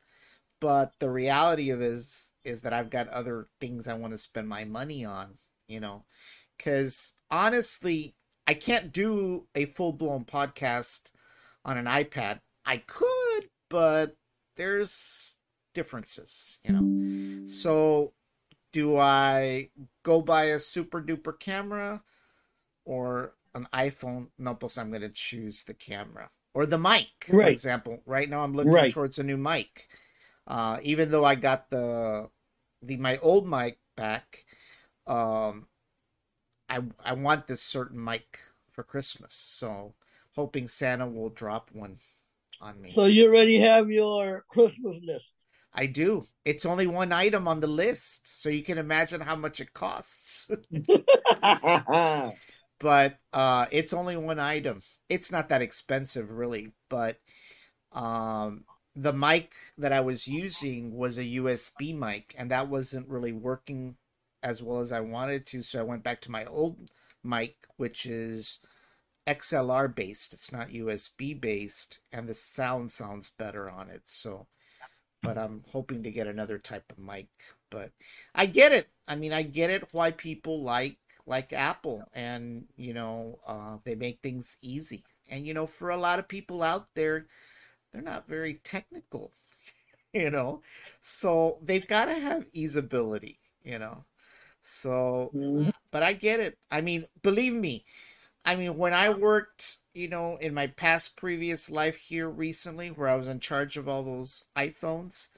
[0.60, 4.18] but the reality of it is is that I've got other things I want to
[4.18, 6.04] spend my money on, you know.
[6.58, 8.14] Cuz honestly,
[8.46, 11.12] I can't do a full-blown podcast
[11.64, 12.40] on an iPad.
[12.64, 14.16] I could, but
[14.56, 15.36] there's
[15.74, 16.86] differences, you know.
[17.44, 18.12] So,
[18.72, 19.70] do I
[20.02, 22.02] go buy a super duper camera
[22.84, 24.28] or an iPhone?
[24.38, 27.52] No, plus I'm going to choose the camera or the mic, for Right.
[27.52, 28.02] example.
[28.06, 28.92] Right now, I'm looking Right.
[28.92, 29.88] towards a new mic.
[30.46, 32.30] Uh, even though I got the
[32.82, 34.44] the my old mic back,
[35.06, 35.66] um,
[36.68, 39.32] I I want this certain mic for Christmas.
[39.34, 39.94] So,
[40.34, 41.98] hoping Santa will drop one
[42.60, 42.92] on me.
[42.92, 45.34] So you already have your Christmas list.
[45.72, 46.24] I do.
[46.44, 50.50] It's only one item on the list, so you can imagine how much it costs.
[52.78, 54.82] but uh it's only one item.
[55.08, 57.18] It's not that expensive really, but
[57.92, 63.32] um the mic that I was using was a USB mic and that wasn't really
[63.32, 63.96] working
[64.46, 66.90] as well as I wanted to, so I went back to my old
[67.24, 68.60] mic which is
[69.26, 70.32] XLR based.
[70.32, 74.02] It's not USB based and the sound sounds better on it.
[74.06, 74.46] So
[75.22, 77.28] but I'm hoping to get another type of mic.
[77.70, 77.92] But
[78.34, 78.88] I get it.
[79.08, 83.94] I mean, I get it why people like like Apple, and you know, uh, they
[83.96, 85.04] make things easy.
[85.28, 87.26] And you know, for a lot of people out there,
[87.92, 89.32] they're not very technical,
[90.12, 90.62] you know,
[91.00, 94.04] so they've got to have easeability, you know.
[94.66, 95.70] So, Mhm.
[95.90, 96.58] but I get it.
[96.70, 97.84] I mean, believe me,
[98.44, 103.08] I mean, when I worked, you know, in my past previous life here recently, where
[103.08, 105.30] I was in charge of all those iPhones,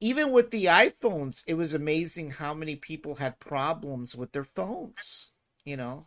[0.00, 5.30] even with the iPhones, it was amazing how many people had problems with their phones.
[5.64, 6.06] You know,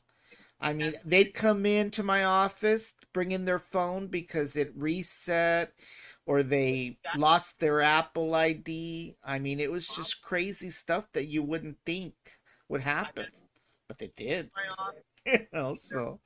[0.62, 5.74] I mean, they'd come into my office, bring in their phone because it reset
[6.26, 9.16] or they lost their Apple ID.
[9.24, 12.16] I mean, it was just crazy stuff that you wouldn't think
[12.70, 13.28] would happen,
[13.88, 14.50] but they did.
[15.26, 16.20] you know, so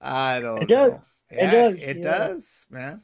[0.00, 0.92] I don't It does.
[0.92, 1.38] know.
[1.38, 2.02] It does, It yeah.
[2.02, 3.02] does, man.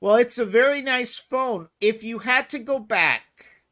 [0.00, 1.68] Well, it's a very nice phone.
[1.80, 3.62] If you had to go back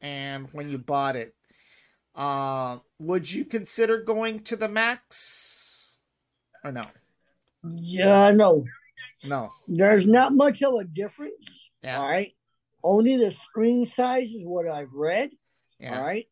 [0.00, 1.34] and when you bought it,
[2.14, 5.98] uh, would you consider going to the Max
[6.64, 6.84] or no?
[7.62, 8.64] Yeah, no,
[9.24, 9.50] No.
[9.66, 11.70] there's not much of a difference.
[11.82, 12.00] Yeah.
[12.00, 12.32] All right.
[12.84, 15.30] Only the screen size is what I've read.
[15.80, 15.98] Yeah.
[15.98, 16.26] All right.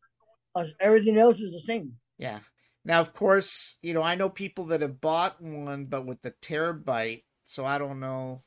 [0.55, 1.93] Uh, everything else is the same.
[2.17, 2.39] Yeah.
[2.85, 6.31] Now, of course, you know, I know people that have bought one, but with the
[6.31, 8.41] terabyte, so I don't know.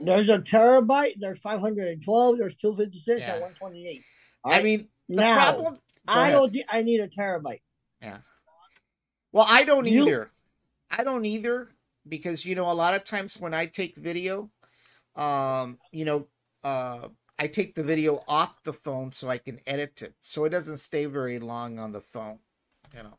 [0.00, 1.14] There's a terabyte.
[1.20, 2.38] There's 512.
[2.38, 3.32] There's 256 Yeah.
[3.34, 4.02] and 128.
[4.44, 4.64] All I right?
[4.64, 5.78] mean, the now problem.
[6.08, 6.56] I don't.
[6.68, 7.60] I need a terabyte.
[8.02, 8.18] Yeah.
[9.32, 10.30] Well, I don't You- either.
[10.90, 11.70] I don't either
[12.08, 14.50] because you know a lot of times when I take video,
[15.14, 16.26] um, you know,
[16.64, 20.50] uh, I take the video off the phone so I can edit it, so it
[20.50, 22.38] doesn't stay very long on the phone.
[22.96, 23.18] You know,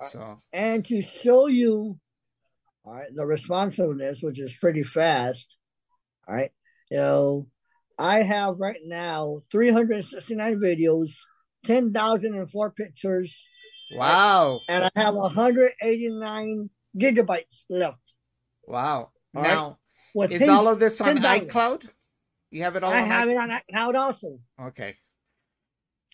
[0.00, 1.98] Uh, so And to show you,
[2.84, 5.56] all right, the responsiveness, which is pretty fast.
[6.28, 6.50] All right.
[6.90, 7.46] You know,
[7.98, 11.10] I have right now 369 videos,
[11.64, 13.46] 10,004 pictures,
[13.94, 18.11] wow, and I have 189 gigabytes left.
[18.66, 19.10] Wow.
[19.34, 19.54] All right.
[19.54, 19.78] now,
[20.14, 21.48] With is 10 all of this on 10,000.
[21.48, 21.88] iCloud?
[22.50, 23.32] You have it all I on have iCloud?
[23.32, 24.38] it on iCloud also.
[24.60, 24.96] Okay.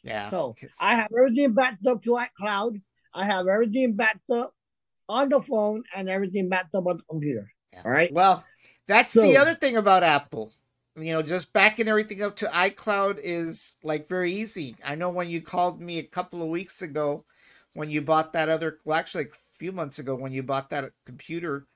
[0.03, 0.31] Yeah.
[0.31, 2.81] So I have everything backed up to iCloud.
[3.15, 4.55] I have everything backed up
[5.09, 7.51] on the phone and everything backed up on the computer.
[7.73, 7.83] Yeah.
[7.85, 8.13] All right.
[8.13, 8.45] Well,
[8.87, 10.53] that's the other thing about Apple.
[10.97, 14.75] You know, just backing everything up to iCloud is like very easy.
[14.85, 17.25] I know when you called me a couple of weeks ago
[17.75, 20.91] when you bought that other, well, actually, a few months ago when you bought that
[21.07, 21.67] computer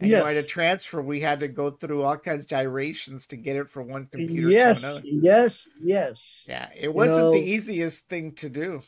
[0.00, 0.20] and Yes.
[0.20, 3.56] you had to transfer, we had to go through all kinds of gyrations to get
[3.56, 5.00] it from one computer Yes, to another.
[5.04, 6.44] yes, yes.
[6.46, 8.82] Yeah, it wasn't know- the easiest thing to do.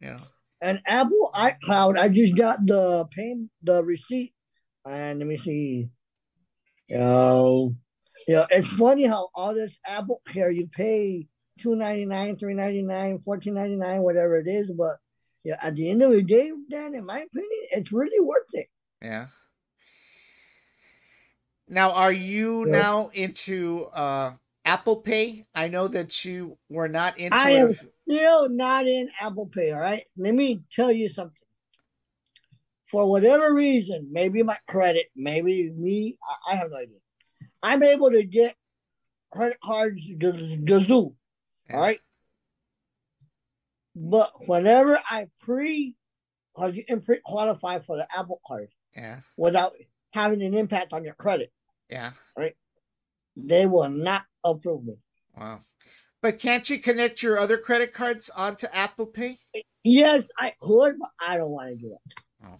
[0.00, 0.22] You know,
[0.62, 4.34] And Apple iCloud, I just got the pay the receipt,
[4.86, 5.90] and let me see.
[6.88, 7.74] You know,
[8.26, 11.26] you know, it's funny how all this Apple here you pay
[11.58, 14.96] two ninety nine, three ninety nine, fourteen ninety nine, whatever it is, but
[15.44, 18.68] yeah, at the end of the day, Dan, in my opinion, it's really worth it.
[19.02, 19.26] yeah.
[21.70, 22.72] Now, are you Yeah.
[22.72, 25.44] now into uh, Apple Pay?
[25.54, 29.70] I know that you were not into I am still not in Apple Pay.
[29.70, 31.36] All right, let me tell you something.
[32.84, 36.18] For whatever reason, maybe my credit, maybe me,
[36.48, 36.98] I, I have no idea.
[37.62, 38.56] I'm able to get
[39.30, 41.14] credit cards the zoo.
[41.68, 41.76] Yeah.
[41.76, 42.00] All right.
[43.94, 45.94] But whenever I pre,
[46.52, 49.74] because you can pre qualify for the Apple card Yeah, without
[50.12, 51.52] having an impact on your credit,
[51.90, 52.12] yeah.
[52.36, 52.54] Right.
[53.36, 54.94] They will not approve me.
[55.36, 55.60] Wow.
[56.22, 59.38] But can't you connect your other credit cards onto Apple Pay?
[59.84, 62.22] Yes, I could, but I don't want to do it.
[62.44, 62.56] Oh.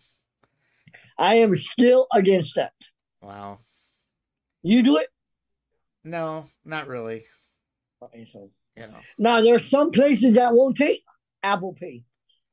[1.19, 2.73] I am still against that.
[3.21, 3.59] Wow.
[4.63, 5.09] You do it?
[6.05, 7.25] No, not really.
[8.03, 11.03] Okay, so You know, now there's some places that won't take
[11.43, 12.05] Apple Pay.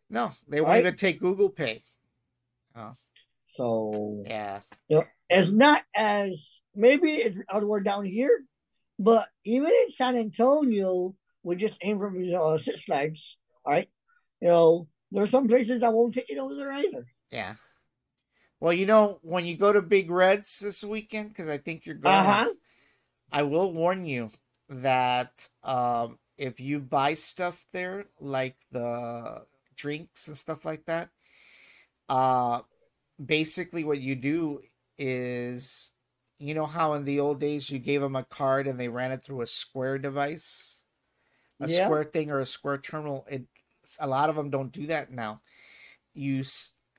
[0.09, 0.79] no, they won't Right.
[0.81, 1.83] even take Google Pay.
[2.75, 2.93] Oh.
[3.49, 4.59] So Yeah,
[5.29, 8.43] it's not as maybe it's we're down here,
[8.99, 13.89] but even in San Antonio, we just came from uh, Six Flags, right?
[14.41, 17.05] You know, there's some places that won't take it over there either.
[17.31, 17.55] yeah.
[18.59, 21.93] Well, you know, when you go to Big Reds this weekend, because I think you're
[21.95, 22.49] going, Uh huh.
[23.31, 24.29] I will warn you
[24.69, 31.09] that um, if you buy stuff there, like the drinks and stuff like that,
[32.09, 32.61] uh,
[33.23, 34.61] basically what you do
[34.97, 35.93] is,
[36.39, 39.11] you know how in the old days you gave them a card and they ran
[39.11, 40.81] it through a square device,
[41.59, 41.85] a Yeah.
[41.85, 43.25] square thing or a square terminal.
[43.29, 43.47] It
[43.99, 45.41] a lot of them don't do that now.
[46.13, 46.43] You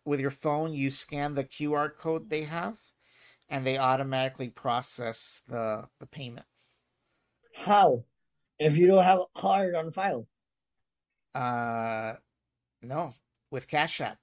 [0.05, 2.80] with your phone, you scan the QR code they have,
[3.49, 6.46] and they automatically process the the payment.
[7.55, 8.05] How?
[8.59, 10.26] If you don't have a card on file.
[11.34, 12.14] Uh,
[12.82, 13.12] no,
[13.51, 14.18] with Cash App.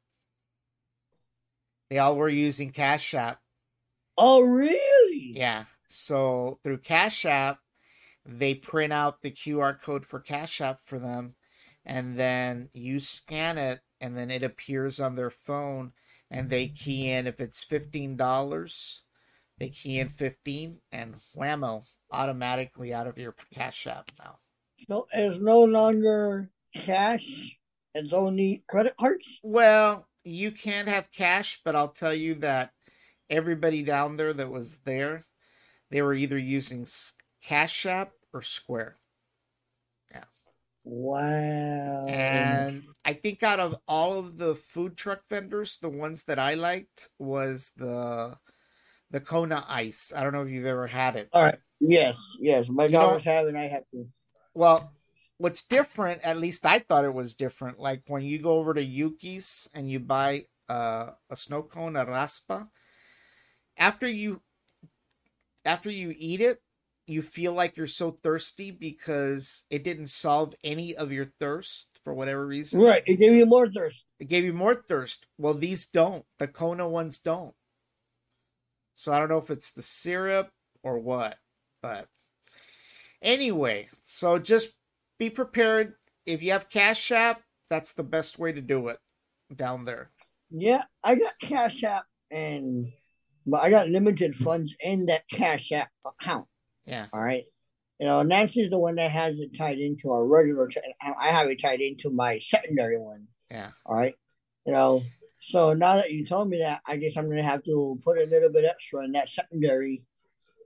[1.89, 3.39] They all were using Cash App.
[4.17, 5.33] Oh, really?
[5.35, 5.65] Yeah.
[5.87, 7.59] So through Cash App,
[8.25, 11.35] they print out the QR code for Cash App for them,
[11.85, 15.93] and then you scan it, and then it appears on their phone,
[16.31, 19.03] and they key in if it's fifteen dollars,
[19.59, 24.39] they key in fifteen, and whammo, automatically out of your Cash App now.
[24.87, 27.59] So it's no longer cash.
[27.93, 29.39] It's only credit cards.
[29.43, 32.71] Well, you can't have cash, but I'll tell you that
[33.29, 35.23] everybody down there that was there,
[35.89, 36.85] they were either using
[37.43, 38.97] Cash App or Square.
[40.11, 40.23] Yeah.
[40.83, 42.07] Wow.
[42.07, 46.55] And I think out of all of the food truck vendors, the ones that I
[46.55, 48.37] liked was the
[49.11, 50.11] the Kona Ice.
[50.15, 51.29] I don't know if you've ever had it.
[51.31, 51.59] All right.
[51.79, 52.17] Yes.
[52.39, 52.69] Yes.
[52.69, 53.55] My daughter's having.
[53.55, 54.07] I have to.
[54.53, 54.91] Well,
[55.37, 58.83] what's different, at least I thought it was different, like when you go over to
[58.83, 62.69] Yuki's and you buy uh, a snow cone, a raspa,
[63.77, 64.41] after you
[65.63, 66.61] after you eat it,
[67.07, 72.13] you feel like you're so thirsty because it didn't solve any of your thirst for
[72.13, 72.79] whatever reason.
[72.81, 73.03] Right.
[73.05, 74.05] It gave you more thirst.
[74.19, 75.27] It gave you more thirst.
[75.37, 76.25] Well, these don't.
[76.39, 77.53] The Kona ones don't.
[78.93, 80.51] So I don't know if it's the syrup
[80.81, 81.37] or what,
[81.81, 82.07] but
[83.21, 84.71] anyway, so just
[85.19, 85.95] be prepared.
[86.25, 88.99] If you have Cash App, that's the best way to do it
[89.53, 90.11] down there.
[90.49, 92.91] Yeah, I got Cash App and
[93.45, 96.47] but I got limited funds in that Cash App account.
[96.85, 97.07] Yeah.
[97.13, 97.43] All right.
[97.99, 100.67] You know, Nancy's the one that has it tied into our regular.
[100.67, 103.27] T- I have it tied into my secondary one.
[103.49, 103.69] Yeah.
[103.85, 104.15] All right.
[104.65, 105.03] You know,
[105.39, 108.25] so now that you told me that, I guess I'm gonna have to put a
[108.25, 110.03] little bit extra in that secondary.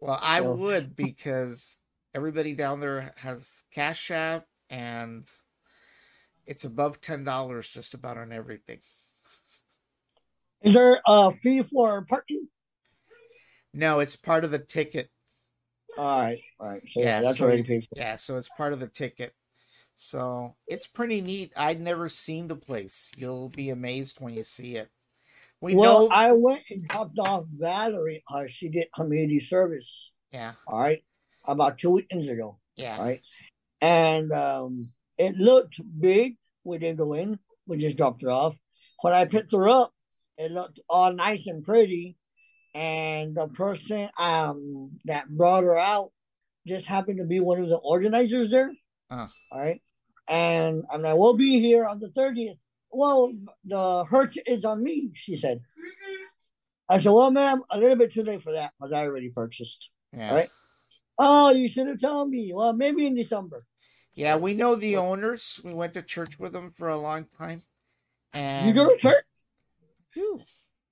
[0.02, 1.78] Well, I would because
[2.16, 5.28] everybody down there has Cash App and
[6.46, 8.80] it's above $10 just about on everything.
[10.62, 12.48] Is there a fee for parking?
[13.74, 15.10] No, it's part of the ticket.
[15.98, 16.42] All right.
[16.60, 16.82] All right.
[16.88, 17.96] So yeah, that's so already paid for.
[17.96, 19.34] Yeah, so it's part of the ticket.
[19.96, 21.52] So it's pretty neat.
[21.58, 23.12] I'd never seen the place.
[23.18, 24.90] You'll be amazed when you see it.
[25.62, 26.16] We well, know.
[26.16, 28.24] I went and dropped off Valerie.
[28.32, 30.14] Uh, she did community service.
[30.32, 31.04] yeah, All right,
[31.46, 32.60] about two weekends ago.
[32.78, 33.22] yeah, All right,
[33.82, 36.38] and um, it looked big.
[36.64, 37.38] We didn't go in.
[37.68, 38.58] We just dropped her off.
[39.02, 39.92] When I picked her up,
[40.38, 42.16] it looked all nice and pretty.
[42.76, 46.12] And the person um that brought her out
[46.68, 48.72] just happened to be one of the organizers there.
[49.10, 49.28] Uh.
[49.52, 49.82] All right,
[50.28, 52.58] and I'm like, we'll be here on the thirtieth.
[52.92, 53.34] Well,
[53.66, 55.62] the hurt is on me, she said.
[56.88, 59.90] I said, well, ma'am, a little bit too late for that because I already purchased.
[60.12, 60.30] yeah.
[60.30, 60.50] Alright.
[61.20, 62.52] Oh, you should have told me.
[62.54, 63.66] Well, maybe in December.
[64.16, 65.62] Yeah, we know the owners.
[65.64, 67.62] We went to church with them for a long time.
[68.34, 69.24] And You go to church?
[70.12, 70.42] Phew,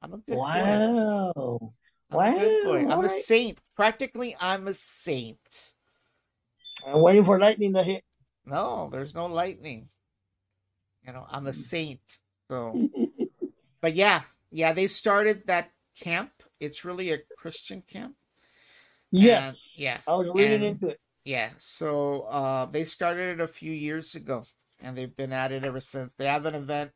[0.02, 0.38] I'm a good boy.
[0.38, 1.60] Wow.
[2.12, 2.86] I'm a good boy.
[2.86, 3.60] Wow, I'm a saint.
[3.76, 5.74] Practically, I'm a saint.
[6.86, 8.04] I'm waiting for lightning to hit.
[8.45, 9.89] No, there's no lightning.
[11.06, 12.00] You know, I'm a saint.
[12.50, 12.89] So,
[13.82, 14.22] but yeah,
[14.52, 16.32] yeah, they started that camp.
[16.60, 18.16] It's really a Christian camp.
[19.12, 19.50] Yes.
[19.50, 19.98] And- yeah.
[20.08, 21.00] I was reading and- into it.
[21.26, 21.50] Yeah.
[21.58, 24.43] So uh, they started it a few years ago,
[24.80, 26.14] and they've been at it ever since.
[26.14, 26.91] They have an event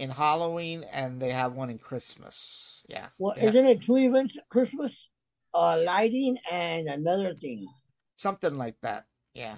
[0.00, 2.82] in Halloween, and they have one in Christmas.
[2.88, 3.08] Yeah.
[3.18, 3.50] Well, yeah.
[3.50, 5.10] isn't it two events Christmas?
[5.52, 7.68] Uh, lighting and another thing.
[8.16, 9.04] something like that.
[9.34, 9.56] Yeah.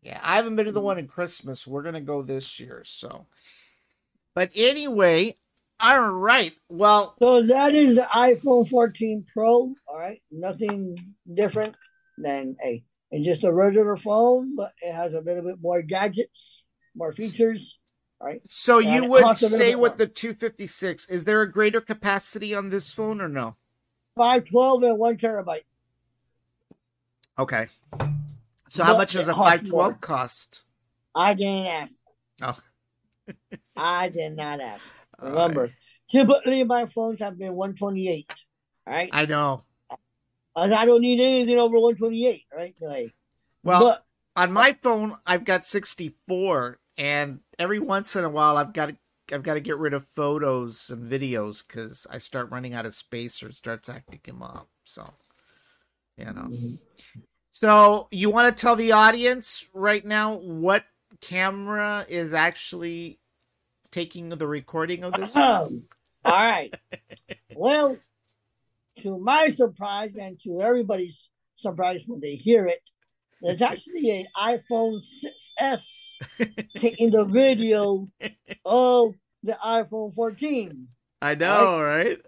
[0.00, 0.20] Yeah.
[0.22, 1.66] I haven't been to the one in Christmas.
[1.66, 2.82] We're gonna go this year.
[2.84, 3.26] So,
[4.34, 5.34] but anyway,
[5.80, 6.52] all right.
[6.68, 9.74] Well, So that is the iPhone 14 Pro.
[9.88, 10.22] All right.
[10.30, 10.96] Nothing
[11.34, 11.74] different
[12.16, 12.84] than a.
[13.10, 16.62] It's just a regular phone, but it has a little bit more gadgets,
[16.94, 17.79] more features.
[18.46, 19.96] So And you would stay with more.
[19.98, 21.08] the 256.
[21.08, 23.56] Is there a greater capacity on this phone or no?
[24.16, 25.64] 512 and one terabyte.
[27.38, 27.68] Okay.
[28.68, 29.98] So how much does a 512 more.
[30.00, 30.62] cost?
[31.14, 31.92] I didn't ask.
[32.42, 32.58] Oh.
[33.76, 34.84] I did not ask.
[35.18, 35.32] All right.
[35.32, 35.72] Remember,
[36.10, 38.30] typically my phones have been 128.
[38.86, 39.08] Right?
[39.12, 39.64] I know.
[40.56, 42.44] And I don't need anything over 128.
[42.54, 42.74] Right.
[42.80, 43.14] Like,
[43.62, 44.04] Well, but
[44.36, 48.96] on my phone, I've got 64, and every once in a while, I've got to,
[49.32, 52.94] I've got to get rid of photos and videos because I start running out of
[52.94, 54.68] space or it starts acting them up.
[54.84, 55.14] So,
[56.18, 56.50] you know.
[56.50, 56.78] Mhm.
[57.52, 60.84] So, you want to tell the audience right now what
[61.22, 63.18] camera is actually
[63.90, 65.34] taking the recording of this?
[65.36, 65.84] Um,
[66.22, 66.74] all right.
[67.54, 67.96] well,
[68.98, 72.80] to my surprise and to everybody's surprise when they hear it,
[73.42, 75.00] There's actually an iPhone
[75.60, 75.84] 6S
[76.76, 78.08] taking the video
[78.64, 80.88] of the iPhone 14.
[81.22, 82.18] I know, right?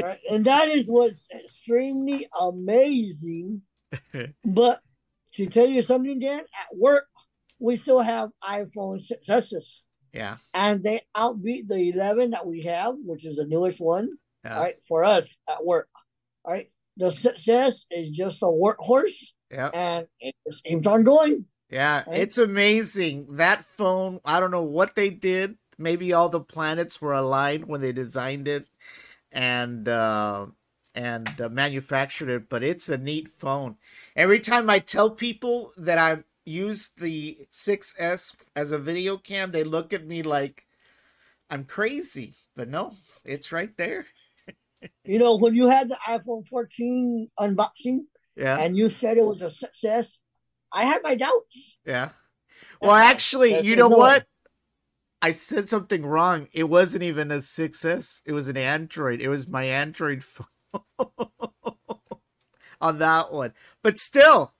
[0.00, 0.18] right?
[0.30, 3.62] And that is what's extremely amazing.
[4.44, 4.80] but
[5.34, 7.06] to tell you something, Dan, at work,
[7.58, 9.80] we still have iPhone 6s.
[10.12, 10.36] Yeah.
[10.52, 14.10] And they outbeat the 11 that we have, which is the newest one,
[14.44, 14.58] Yeah.
[14.58, 14.74] right?
[14.86, 15.88] For us at work,
[16.46, 16.70] right?
[16.98, 19.14] The 6S is just a workhorse
[19.52, 19.70] Yeah.
[19.74, 21.46] and it just keeps on going.
[21.70, 22.22] Yeah, Right?
[22.22, 23.36] it's amazing.
[23.36, 25.56] That phone, I don't know what they did.
[25.78, 28.66] Maybe all the planets were aligned when they designed it
[29.32, 30.46] and uh
[30.94, 33.76] and uh, manufactured it, but it's a neat phone.
[34.14, 39.64] Every time I tell people that I use the 6S as a video cam, they
[39.64, 40.66] look at me like
[41.50, 42.34] I'm crazy.
[42.56, 42.92] But no,
[43.24, 44.06] it's right there.
[45.04, 48.00] You know, when you had the iPhone 14 unboxing
[48.36, 48.58] Yeah.
[48.58, 50.18] and you said it was a success,
[50.72, 51.76] I had my doubts.
[51.84, 52.10] Yeah.
[52.80, 54.26] Well, actually, That's- you know what?
[55.20, 56.48] I said something wrong.
[56.52, 58.22] It wasn't even a 6S.
[58.26, 59.20] It was an Android.
[59.20, 60.46] It was my Android phone
[62.80, 63.52] on that one.
[63.82, 64.52] But still,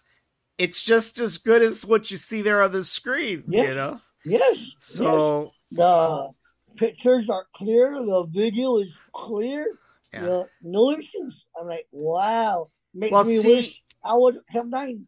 [0.59, 3.75] it's just as good as what you see there on the screen, you Yes.
[3.75, 4.01] know?
[4.25, 4.57] Yes.
[4.59, 4.75] yes.
[4.79, 6.31] So, the
[6.77, 9.67] pictures are clear, the video is clear,
[10.13, 10.23] Yeah.
[10.25, 11.45] the no issues.
[11.59, 12.71] I'm like, wow.
[12.95, 15.07] Makes Well, me see- wish I would have nine.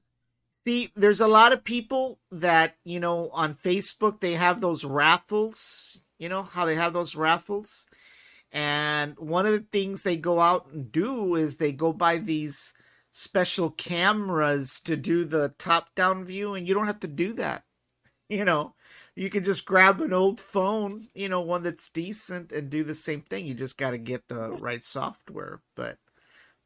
[0.67, 6.01] see, there's a lot of people that, you know, on Facebook, they have those raffles.
[6.19, 7.87] You know how they have those raffles?
[8.53, 12.73] And one of the things they go out and do is they go buy these
[13.11, 17.65] special cameras to do the top down view, and you don't have to do that.
[18.31, 18.75] You know,
[19.15, 22.95] you can just grab an old phone, you know, one that's decent, and do the
[22.95, 23.45] same thing.
[23.47, 25.61] You just got to get the right software.
[25.77, 25.99] But,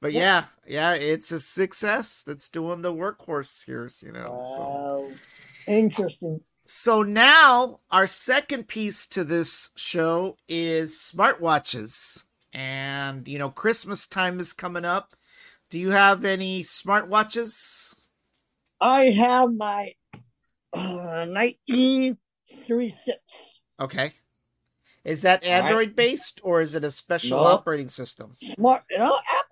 [0.01, 4.45] but yeah, yeah, it's a success that's doing the workhorse here, you know.
[4.57, 5.13] So.
[5.67, 6.41] Interesting.
[6.65, 12.25] So now our second piece to this show is smartwatches.
[12.53, 15.15] And you know, Christmas time is coming up.
[15.71, 18.09] Do you have any smartwatches?
[18.81, 19.95] I have my
[20.73, 22.17] uh, Nike
[22.67, 23.19] 3 6.
[23.81, 24.13] Okay.
[25.05, 25.45] Is that.
[25.45, 27.45] Android based or is it a special No.
[27.45, 28.33] operating system?
[28.43, 28.83] Smart.
[28.97, 29.48] No, Apple.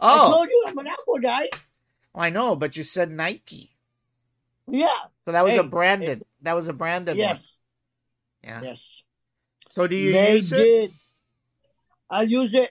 [0.00, 1.48] I Oh, told you I'm an Apple guy.
[2.14, 3.70] I know, but you said Nike.
[4.68, 4.88] Yeah.
[5.24, 6.24] So that was a Hey, branded.
[6.42, 7.38] That was a branded Yes.
[7.38, 7.44] one.
[8.50, 8.62] Yeah.
[8.62, 9.02] Yes.
[9.68, 10.56] So do you they use it?
[10.58, 10.92] did.
[12.08, 12.70] I use it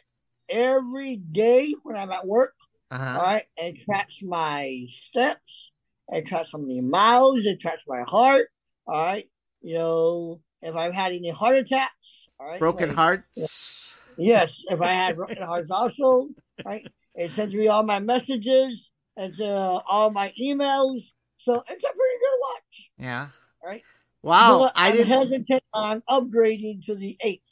[0.49, 2.55] every day when I'm at work.
[2.91, 3.20] Uh-huh.
[3.20, 5.72] All right, it tracks my steps.
[6.10, 7.45] It tracks how many miles.
[7.45, 8.49] It tracks my heart.
[8.88, 9.30] All right,
[9.62, 11.93] you know if I've had any heart attacks.
[12.39, 13.78] All right, Broken like- hearts.
[14.20, 16.30] Yes, if I had broken hearts also.
[16.65, 21.01] Right, it sends me all my messages and uh, all my emails.
[21.38, 22.91] So it's a pretty good watch.
[22.97, 23.28] Yeah.
[23.63, 23.84] Right.
[24.22, 24.72] Wow.
[24.76, 27.43] I I'm didn't hesitant on upgrading to the eight.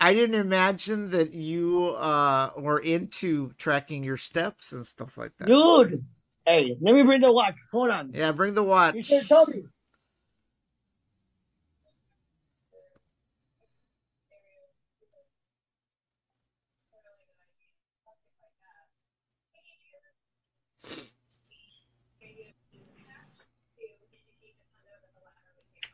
[0.00, 5.46] I didn't imagine that you uh were into tracking your steps and stuff like that.
[5.46, 6.04] Dude,
[6.46, 7.56] hey, let me bring the watch.
[7.72, 8.10] Hold on.
[8.12, 9.04] Yeah, bring the You watch.
[9.04, 9.62] should tell me.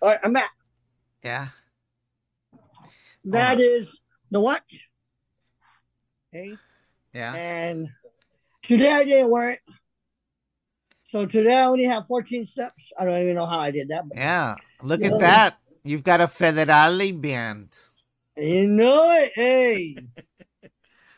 [0.03, 0.51] Right, I'm back.
[1.22, 1.48] Yeah.
[3.24, 4.88] That is the watch.
[6.32, 6.57] Okay.
[7.12, 7.34] Yeah.
[7.34, 7.88] And
[8.62, 9.61] today I didn't wear it.
[11.09, 12.92] So today I only have 14 steps.
[12.98, 14.55] I don't even know how I did that, but Yeah.
[14.82, 15.59] Look at that.
[15.84, 17.76] You've got a Federale band.
[18.36, 19.32] you know it.
[19.34, 19.96] Hey.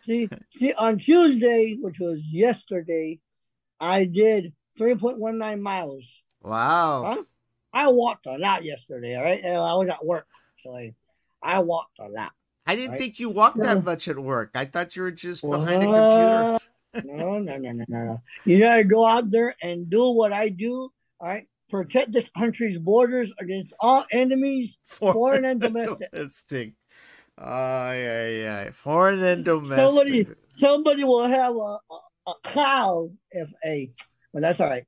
[0.05, 3.21] see, see, on Tuesday, which was yesterday,
[3.79, 6.05] I did 3.19 miles.
[6.43, 7.05] Wow.
[7.05, 7.23] Huh?
[7.73, 9.41] I walked a lot yesterday, all right?
[9.43, 10.27] And I was at work.
[10.59, 10.95] So I,
[11.43, 12.33] I walked a lot.
[12.67, 12.99] I didn't Right.
[12.99, 14.51] think you walked that much at work.
[14.55, 16.59] I thought you were just behind a computer.
[17.05, 18.23] no, no, no, no, no, no.
[18.45, 20.93] You gotta go out there and do what I do.
[21.19, 26.11] All right, protect this country's borders against all enemies, foreign and domestic.
[26.13, 26.75] domestic.
[27.39, 28.71] Oh, yeah, yeah.
[28.73, 29.79] Foreign and domestic.
[29.79, 33.91] Somebody, somebody will have a, a, a cow if a.
[34.33, 34.85] But that's all right.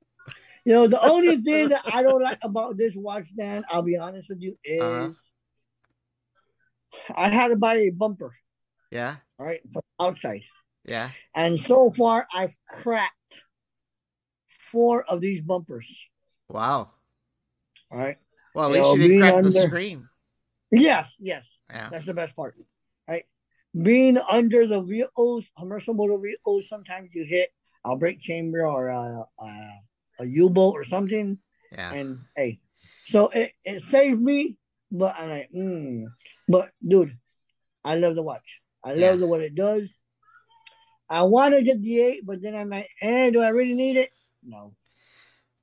[0.65, 3.97] You know, the only thing that I don't like about this watch, Dan, I'll be
[3.97, 5.11] honest with you, is Uh-huh.
[7.15, 8.35] I had to buy a bumper,
[8.89, 9.17] Yeah.
[9.37, 10.41] all right, from outside.
[10.85, 11.11] Yeah.
[11.35, 13.41] And so far, I've cracked
[14.71, 16.07] four of these bumpers.
[16.49, 16.91] Wow.
[17.91, 18.17] All right.
[18.55, 20.09] Well, at You least know, you didn't crack the screen.
[20.71, 21.59] Yes, yes.
[21.69, 21.89] Yeah.
[21.91, 22.55] That's the best part.
[23.07, 23.25] Right.
[23.79, 27.49] Being under the vehicles, commercial motor vehicles, sometimes you hit
[27.83, 29.79] a brake chamber or a, a
[30.19, 31.37] a U boat or something.
[31.71, 31.93] Yeah.
[31.93, 32.59] And hey,
[33.05, 34.57] so it, it saved me,
[34.91, 36.05] but I'm like, mm.
[36.47, 37.17] but dude,
[37.83, 38.61] I love the watch.
[38.83, 39.15] I love Yeah.
[39.15, 39.99] the what it does.
[41.09, 43.97] I want to get the eight, but then I'm like, eh, do I really need
[43.97, 44.11] it?
[44.43, 44.75] No.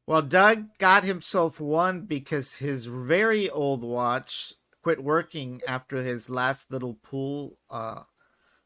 [0.06, 6.70] Well, Doug got himself one because his very old watch quit working after his last
[6.70, 8.02] little pool uh,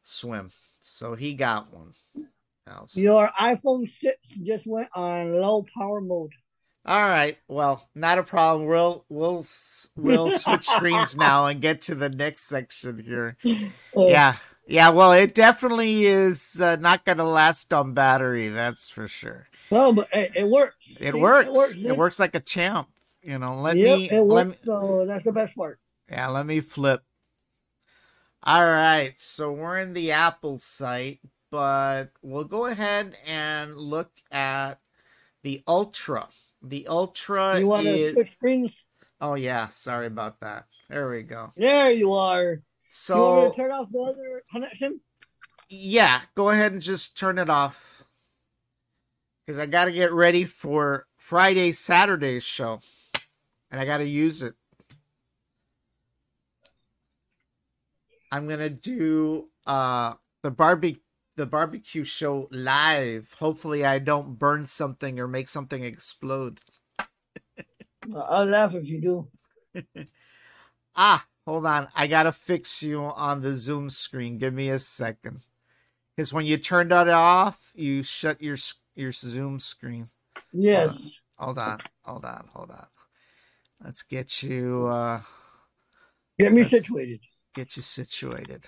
[0.03, 0.51] swim.
[0.81, 1.93] So he got one.
[2.67, 6.33] Now, Your iPhone 6 just went on low power mode.
[6.85, 7.37] All right.
[7.49, 8.67] Well, not a problem.
[8.69, 9.45] We'll we'll
[9.97, 13.37] we'll switch screens now and get to the next section here.
[13.97, 14.37] Yeah.
[14.69, 19.47] Yeah, well, it definitely is uh, not going to last on battery, that's for sure.
[19.71, 20.77] No, but hey, it works.
[21.01, 21.47] It works.
[21.49, 21.75] It works.
[21.77, 22.89] It works like a champ.
[23.23, 24.59] You know, let Yep, me it let works.
[24.61, 25.79] me So that's the best part.
[26.11, 27.03] Yeah, let me flip.
[28.43, 31.21] All right, so we're in the Apple site,
[31.51, 34.81] but we'll go ahead and look at
[35.43, 36.29] the Ultra.
[36.63, 38.85] The Ultra You want to is switch screens?
[39.21, 40.67] Oh yeah, sorry about that.
[40.89, 41.51] There we go.
[41.57, 42.53] There you are.
[42.53, 45.01] you So to turn off the other connection?
[45.69, 48.05] yeah, go ahead and just turn it off.
[49.47, 52.81] Cuz I got to get ready for Friday Saturday's show.
[53.71, 54.55] And I got to use it.
[58.33, 61.01] I'm going to do uh the barbecue
[61.37, 63.35] the barbecue show live.
[63.39, 66.61] Hopefully I don't burn something or make something explode.
[68.15, 69.85] I'll laugh if you do.
[70.99, 71.89] Ah, hold on.
[71.95, 74.39] I gotta fix you on the Zoom screen.
[74.39, 75.41] Give me a second.
[76.17, 78.57] Because when you turned it off, you shut your
[78.95, 80.09] your Zoom screen.
[80.55, 81.21] Yes.
[81.37, 82.87] Hold on, hold on, hold on.
[83.85, 85.21] Let's get you uh
[86.39, 87.21] Get me situated.
[87.55, 88.65] get you situated.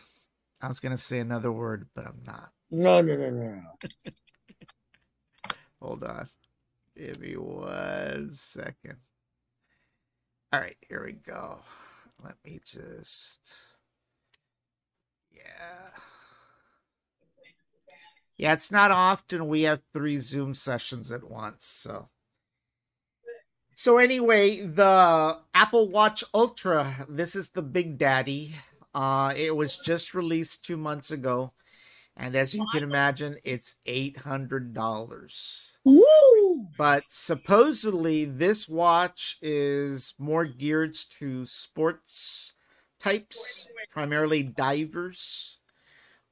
[0.60, 2.50] I was gonna say another word, but I'm not.
[2.70, 3.60] No, no, no, no.
[5.80, 6.28] Hold on.
[6.96, 8.96] Give me one second.
[10.52, 11.58] All right, here we go.
[12.24, 13.52] Let me just.
[15.30, 15.90] Yeah.
[18.36, 22.08] Yeah, it's not often we have three Zoom sessions at once, so.
[23.74, 28.56] So anyway, the Apple Watch Ultra, this is the Big Daddy.
[28.94, 31.52] Uh it was just released 2 months ago,
[32.18, 36.68] and as you can imagine, it's $800 Woo!
[36.76, 42.54] but supposedly this watch is more geared to sports
[43.00, 45.58] types, primarily divers.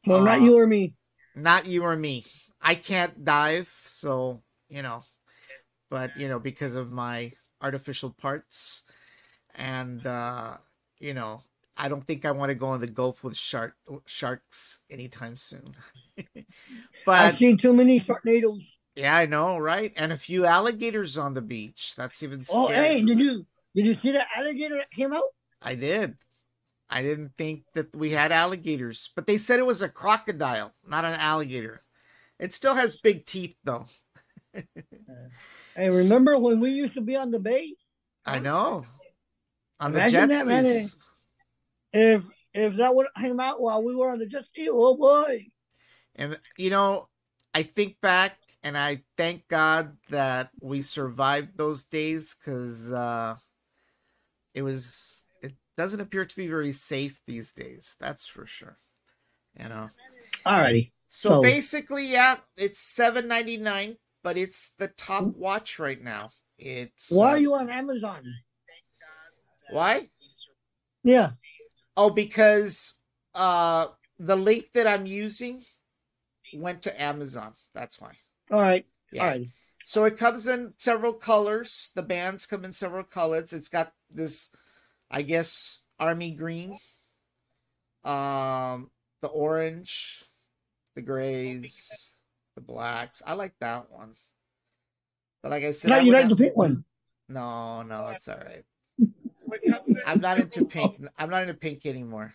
[0.07, 0.95] So not Uh, you or me.
[1.35, 2.25] Not you or me.
[2.61, 5.03] I can't dive, so you know,
[5.91, 8.83] but you know, because of my artificial parts,
[9.55, 10.59] and uh,
[10.99, 11.43] you know,
[11.77, 15.77] I don't think I want to go in the Gulf with shark sharks anytime soon.
[17.07, 18.63] but I've seen too many tornadoes.
[18.95, 19.93] yeah, I know, right?
[19.97, 21.95] And a few alligators on the beach.
[21.97, 22.63] That's even scary.
[22.63, 25.25] Oh, hey, did you did you see that alligator that came out?
[25.61, 26.17] I did.
[26.89, 31.05] I didn't think that we had alligators, but they said it was a crocodile, not
[31.05, 31.83] an alligator.
[32.39, 33.87] It still has big teeth, though.
[35.75, 37.75] Hey, remember when we used to be on the bay?
[38.25, 38.87] I know.
[39.79, 40.65] On the Imagine jet that, man.
[40.65, 40.99] skis.
[41.93, 44.97] If if that would have came out while we were on the jet ski, oh
[44.97, 45.47] boy.
[46.15, 47.09] And, you know,
[47.53, 53.37] I think back and I thank God that we survived those days because uh,
[54.55, 57.97] it was, it doesn't appear to be very safe these days.
[58.01, 58.79] That's for sure.
[59.61, 59.91] You know?
[60.47, 60.93] Alrighty.
[61.07, 66.31] So, So- basically, yeah, it's seven ninety nine, but it's the top watch right now.
[66.59, 68.25] It's Why uh, are you on Amazon?
[69.71, 70.09] why?
[71.03, 71.31] Yeah.
[71.97, 72.95] Oh, because
[73.35, 73.89] uh
[74.19, 75.63] the link that I'm using
[76.55, 77.55] went to Amazon.
[77.75, 78.13] That's why.
[78.51, 78.87] All right.
[79.13, 79.23] Yeah.
[79.23, 79.47] All right.
[79.85, 81.91] So it comes in several colors.
[81.95, 83.53] The bands come in several colors.
[83.53, 84.51] It's got this,
[85.11, 86.79] I guess, army green,
[88.05, 88.91] um,
[89.21, 90.25] the orange,
[90.97, 92.19] the grays,
[92.57, 93.23] the blacks.
[93.25, 94.15] I like that one.
[95.43, 96.85] But like I said, No, I you like the pink one.
[97.29, 98.65] no, no, that's all right.
[100.07, 101.01] I'm not into pink.
[101.19, 102.35] I'm not into pink anymore.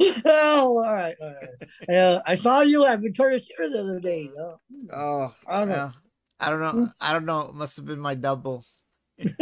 [0.00, 1.14] oh, all right.
[1.20, 1.54] All right.
[1.88, 4.30] Yeah, I saw you at Victoria's Secret the other day.
[4.38, 4.60] Oh.
[4.92, 5.74] Oh, I don't know.
[5.74, 5.90] yeah.
[6.38, 6.88] I don't know.
[7.00, 7.40] I don't know.
[7.48, 8.64] It must have been my double.
[9.16, 9.34] you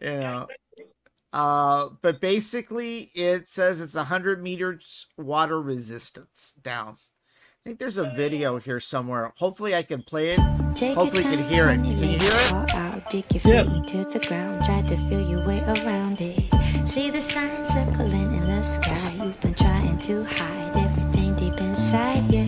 [0.00, 0.46] know.
[1.34, 6.96] Uh, but basically, it says it's 100 meters water resistance down.
[7.66, 9.32] I think there's a video here somewhere.
[9.36, 10.40] Hopefully, I can play it.
[10.74, 11.76] Take Hopefully, you can hear it.
[11.76, 12.74] Can you hear it?
[12.74, 13.62] Out, dig your feet yeah.
[13.62, 14.66] to the ground.
[14.66, 16.52] Try to feel your way around it.
[16.86, 19.14] See the circling in the sky.
[19.16, 22.44] You've been trying to hide everything deep inside you.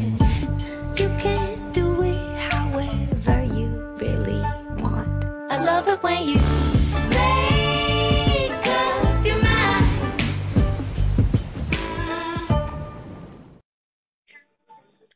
[0.96, 4.42] You can do it however you really
[4.82, 5.24] want.
[5.50, 6.65] I love it when you.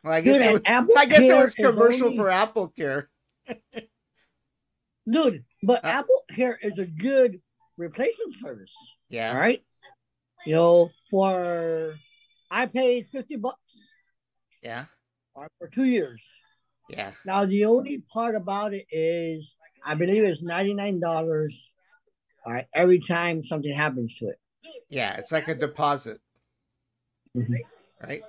[0.03, 2.69] Well, I guess Dude, it was, Apple I guess it was commercial only- for Apple
[2.69, 3.11] Care.
[5.11, 5.45] dude.
[5.63, 7.41] But Uh, Apple Care is a good
[7.77, 8.75] replacement service.
[9.09, 9.33] Yeah.
[9.33, 9.63] All right,
[10.47, 11.97] you know, for
[12.51, 13.59] I paid fifty bucks
[14.63, 14.87] Yeah.
[15.35, 16.23] for two years.
[16.89, 17.13] Yeah.
[17.27, 21.71] Now the only part about it is I believe it's ninety nine dollars.
[22.47, 24.37] All right, every time something happens to it.
[24.89, 25.15] Yeah.
[25.19, 26.21] It's like a deposit,
[27.37, 27.59] Mhm.
[28.03, 28.23] right?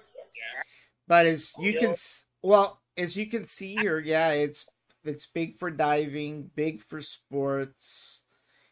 [1.12, 1.94] But as oh, you can,
[2.42, 4.66] well, as you can see here, yeah, it's
[5.04, 8.24] it's big for diving, big for sports.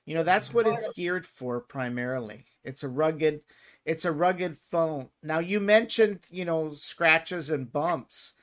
[0.05, 2.45] You know, that's what it's geared for primarily.
[2.63, 3.41] It's a rugged,
[3.83, 5.09] it's a rugged phone.
[5.21, 8.35] Now you mentioned, you know, scratches and bumps.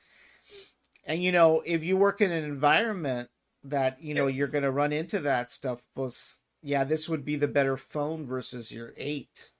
[1.03, 3.29] And you know, if you work in an environment
[3.63, 7.35] that, you know, you're going to run into that stuff, was yeah, this would be
[7.35, 9.53] the better phone versus your 8.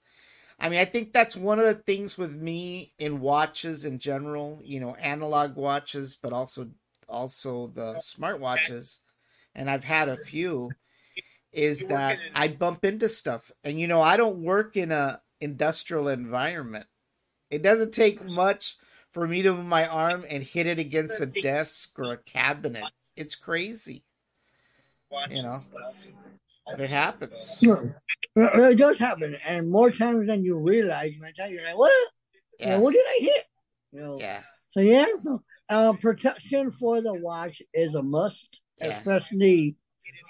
[0.58, 4.60] I mean, I think that's one of the things with me in watches in general,
[4.64, 6.70] you know, analog watches, but also
[7.08, 8.98] also the smartwatches,
[9.54, 10.70] and I've had a few,
[11.52, 13.50] is that I bump into stuff.
[13.64, 16.86] And you know, I don't work in a industrial environment.
[17.50, 18.76] It doesn't take much
[19.12, 22.92] for me to move my arm and hit it against a desk or a cabinet.
[23.16, 24.04] It's crazy.
[25.28, 25.66] You know,
[26.78, 27.58] it happens.
[27.62, 27.84] Sure.
[28.36, 31.14] It does happen, and more times than you realize.
[31.16, 31.92] By the time you're like, "What?
[32.58, 32.76] Yeah.
[32.78, 33.44] what did I hit?"
[33.92, 34.18] You know.
[34.20, 34.42] Yeah.
[34.70, 38.96] So yeah, so, uh, protection for the watch is a must, Yeah.
[38.98, 39.76] especially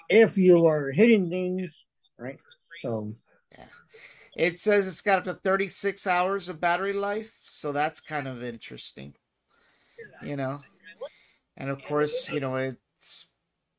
[0.09, 1.85] if you are hitting things,
[2.17, 2.39] right?
[2.81, 3.15] So
[3.57, 3.65] Yeah.
[4.37, 8.43] It says it's got up to 36 hours of battery life, so that's kind of
[8.43, 9.15] interesting.
[10.23, 10.61] You know.
[11.57, 13.27] And of course, you know, it's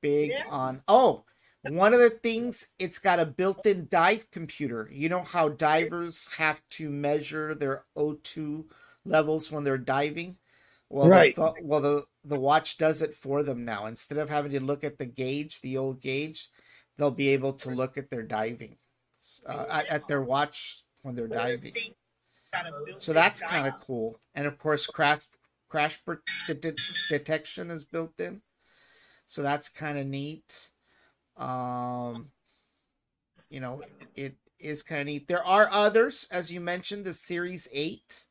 [0.02, 1.24] big on Oh,
[1.62, 4.88] one of the things it's got a built-in dive computer.
[4.92, 8.64] You know how divers have to measure their O2
[9.04, 10.36] levels when they're diving?
[10.88, 11.36] Well, Right.
[11.36, 13.86] the, well the the watch does it for them now.
[13.86, 16.48] Instead of having to look at the gauge, the old gauge,
[16.96, 18.76] they'll be able to look at their diving
[19.46, 21.74] uh, at, their watch when they're diving.
[22.98, 24.20] So that's kind of cool.
[24.34, 25.20] And of course, crash
[25.68, 26.00] crash
[26.46, 26.74] de- de-
[27.08, 28.42] detection is built in.
[29.26, 30.70] So that's kind of neat.
[31.36, 32.30] Um,
[33.48, 33.82] you know,
[34.14, 35.28] it is kind of neat.
[35.28, 38.26] There are others, as you mentioned, the Series Eight,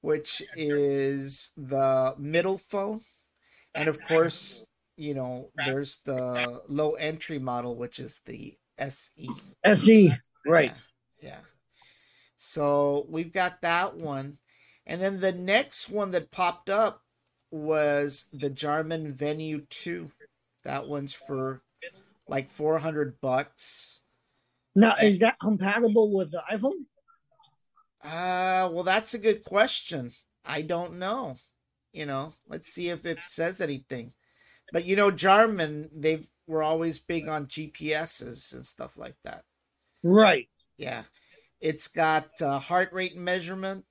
[0.00, 3.00] which is the middle phone,
[3.74, 4.66] and of course,
[4.96, 8.58] you know, there's the low entry model, which is the E.
[8.78, 9.28] SE.
[9.64, 10.12] SE,
[10.46, 10.72] right?
[11.22, 11.28] Yeah.
[11.30, 11.38] yeah.
[12.36, 14.38] So we've got that one.
[14.86, 17.02] And then the next one that popped up
[17.50, 20.10] was the Garmin Venu 2.
[20.64, 21.62] That one's for
[22.28, 24.00] like 400 bucks.
[24.74, 26.86] Now, is that compatible with the iPhone?
[28.02, 30.12] Uh, well, that's a good question.
[30.44, 31.36] I don't know.
[31.92, 34.12] You know, let's see if it says anything.
[34.72, 39.44] But you know, Garmin, they were always big on GPSs and stuff like that.
[40.02, 40.48] Right.
[40.76, 41.04] Yeah.
[41.60, 43.84] It's got uh, heart rate measurement,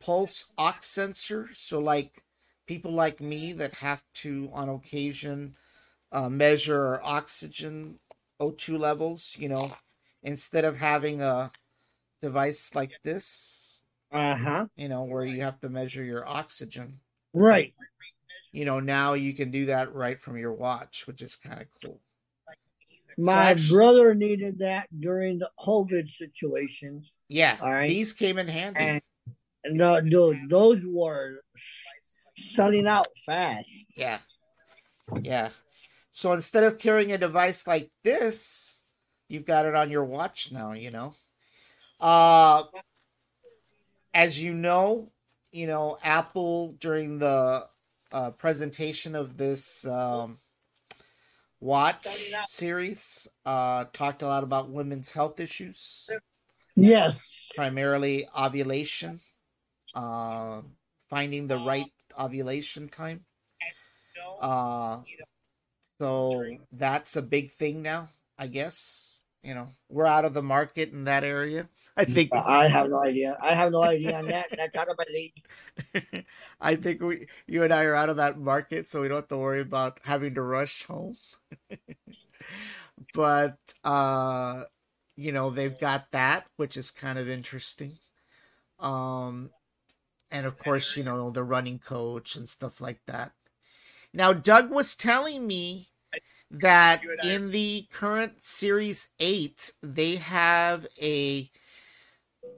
[0.00, 1.48] pulse ox sensor.
[1.54, 2.24] So, like
[2.66, 5.54] people like me that have to, on occasion,
[6.16, 7.98] uh, measure oxygen
[8.40, 9.70] O2 levels, you know,
[10.22, 11.50] instead of having a
[12.22, 14.66] device like this, Uh huh.
[14.76, 17.00] you know, where you have to measure your oxygen,
[17.34, 17.74] Right.
[18.52, 21.66] you know, now you can do that right from your watch, which is kind of
[21.82, 22.00] cool.
[23.18, 27.04] My actu- brother needed that during the COVID situation.
[27.28, 27.58] Yeah.
[27.60, 27.88] All right.
[27.88, 28.80] These came in handy.
[28.80, 29.02] And
[29.76, 31.42] no, dude, those were
[32.36, 33.68] selling out fast.
[33.96, 34.20] Yeah.
[35.22, 35.50] Yeah.
[36.16, 38.80] So instead of carrying a device like this,
[39.28, 41.14] you've got it on your watch now, you know.
[42.00, 42.62] Uh
[44.14, 45.12] as you know,
[45.52, 47.66] you know, Apple during the
[48.12, 50.38] uh, presentation of this um,
[51.60, 56.08] watch series uh, talked a lot about women's health issues,
[56.76, 57.52] Yes.
[57.54, 59.20] primarily ovulation,
[59.94, 60.62] uh,
[61.10, 63.26] finding the right ovulation time.
[64.40, 65.00] Uh,
[66.00, 69.18] so that's a big thing now, I guess.
[69.42, 71.68] You know, we're out of the market in that area.
[71.96, 73.36] I think I have no idea.
[73.40, 74.48] I have no idea on that.
[74.56, 76.26] That's out of my league.
[76.60, 79.28] I think we you and I are out of that market, so we don't have
[79.28, 81.16] to worry about having to rush home.
[83.14, 84.64] but uh
[85.16, 87.98] you know, they've got that, which is kind of interesting.
[88.78, 89.50] Um
[90.30, 93.32] and of course, you know, the running coach and stuff like that.
[94.16, 95.88] Now Doug was telling me
[96.50, 101.50] that in the current series 8 they have a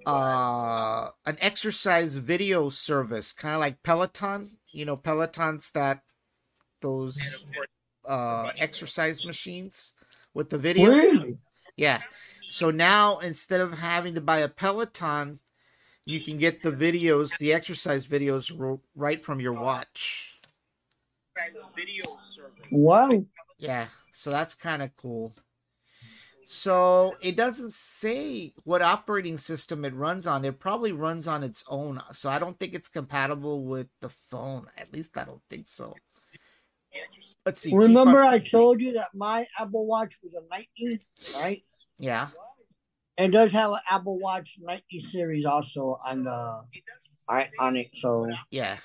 [0.07, 6.03] uh an exercise video service kind of like peloton you know, Peloton's that
[6.81, 7.45] those
[8.05, 9.93] uh exercise machines
[10.35, 10.89] with the video.
[10.89, 11.37] Really?
[11.77, 12.03] Yeah.
[12.47, 15.41] So now instead of having to buy a Peloton,
[16.05, 20.38] you can get the videos, the exercise videos right from your watch.
[22.72, 23.24] Wow.
[23.59, 23.86] Yeah.
[24.12, 25.34] So that's kind of cool.
[26.51, 30.47] So it doesn't say what operating system it runs on.
[30.47, 32.01] It probably runs on its own.
[32.12, 34.66] So I don't think it's compatible with the phone.
[34.78, 35.95] At least I don't think so.
[37.45, 37.74] Let's see.
[37.74, 41.01] Remember, I told you that my Apple Watch was a Nike,
[41.34, 41.62] right?
[41.99, 42.28] Yeah.
[43.18, 46.62] It does have an Apple Watch Nike series also on the
[47.28, 47.91] I on it.
[47.95, 48.78] So Yeah.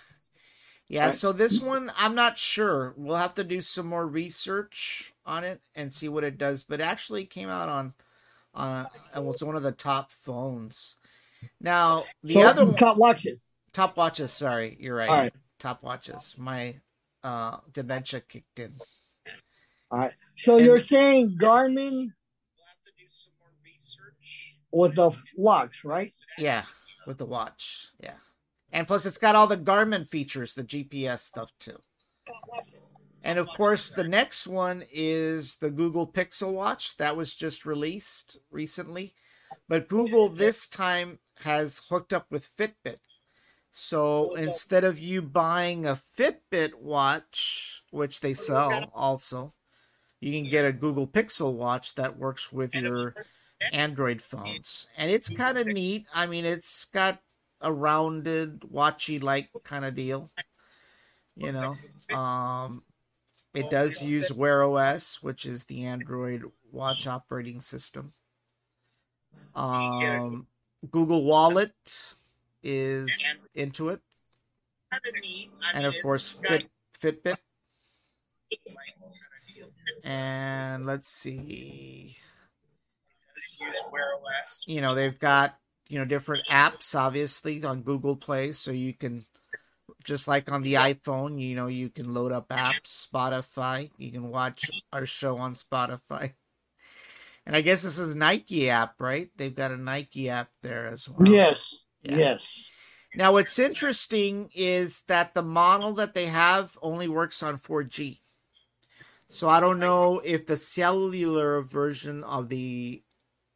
[0.93, 1.13] Yeah, Right.
[1.15, 2.93] so this one I'm not sure.
[2.97, 6.63] We'll have to do some more research on it and see what it does.
[6.63, 7.93] But it actually came out on
[8.53, 8.85] uh
[9.15, 10.97] it was one of the top phones.
[11.59, 13.43] Now the so other one, top watches.
[13.73, 15.09] top watches, sorry, you're right.
[15.09, 15.33] All right.
[15.57, 16.35] Top watches.
[16.37, 16.75] My
[17.23, 18.73] uh dementia kicked in.
[19.89, 20.13] All right.
[20.37, 24.57] So And- you're saying Garmin We'll have to do some more research.
[24.71, 26.13] with the watch, right?
[26.37, 26.65] Yeah,
[27.07, 27.87] with the watch.
[27.99, 28.17] Yeah.
[28.74, 31.78] And plus it's got all the Garmin features, the GPS stuff too.
[33.24, 38.38] And of course, the next one is the Google Pixel Watch that was just released
[38.51, 39.13] recently.
[39.69, 42.97] But Google this time has hooked up with Fitbit.
[43.71, 49.53] So instead of you buying a Fitbit watch, which they sell also,
[50.19, 53.15] you can get a Google Pixel watch that works with your
[53.71, 54.88] Android phones.
[54.97, 56.07] And it's kind of neat.
[56.13, 57.21] I mean, it's got
[57.64, 60.30] a rounded, watchy like kind of deal.
[61.36, 61.74] You know,
[62.16, 62.84] um,
[63.55, 68.14] it does use Wear OS, which is the Android watch operating system.
[69.55, 70.47] Um,
[70.91, 71.74] Google Wallet
[72.61, 73.24] is
[73.55, 74.01] into it,
[75.74, 77.38] and of course Fit, Fitbit.
[80.03, 82.18] And let's see,
[84.68, 85.57] you know, they've got
[85.93, 89.25] you know different apps obviously on Google Play, so you can
[90.03, 94.29] just like on the iPhone, you know, you can load up apps, Spotify, you can
[94.29, 96.33] watch our show on Spotify.
[97.45, 99.29] And I guess this is Nike app, right?
[99.37, 101.29] They've got a Nike app there as well.
[101.31, 101.75] Yes.
[102.01, 102.17] Yeah.
[102.17, 102.69] Yes.
[103.15, 108.17] Now, what's interesting is that the model that they have only works on 4G.
[109.27, 113.03] So I don't know if the cellular version of the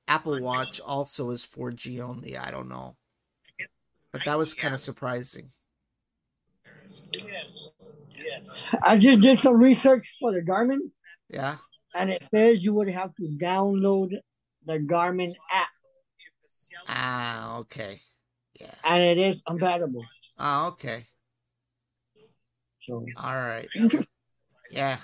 [0.08, 2.38] Apple Watch also is 4G only.
[2.38, 2.96] I don't know.
[4.12, 5.50] But that was kind of surprising.
[8.84, 10.80] I just did some research for the Garmin,
[11.30, 11.58] Yeah.
[11.94, 14.12] and it says you would have to download
[14.66, 15.68] the Garmin app,
[16.88, 18.02] Ah, okay.
[18.60, 18.74] Yeah.
[18.84, 20.06] and it is compatible.
[20.38, 21.06] Ah, okay.
[22.80, 23.68] So All right.
[24.72, 24.98] Yeah.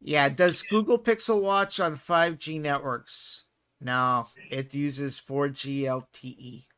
[0.00, 0.28] Yeah.
[0.28, 3.44] Does Google Pixel Watch on 5G networks?
[3.82, 6.68] No, it uses 4G LTE.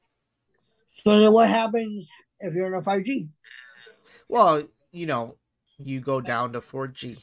[1.04, 3.28] So then what happens if you're in a 5G?
[4.28, 5.36] Well, you know,
[5.78, 7.18] you go down to 4G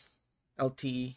[0.60, 1.16] LTE.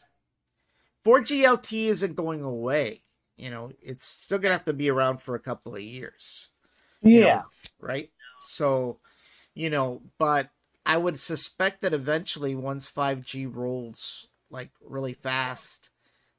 [1.03, 3.03] 4G LTE isn't going away.
[3.37, 6.51] You know, it's still going to have to be around for a couple of years.
[7.03, 7.43] you know, Yeah.
[7.81, 8.11] right?
[8.43, 9.01] So,
[9.55, 10.51] you know, but
[10.87, 15.91] I would suspect that eventually, once 5G rolls like really fast,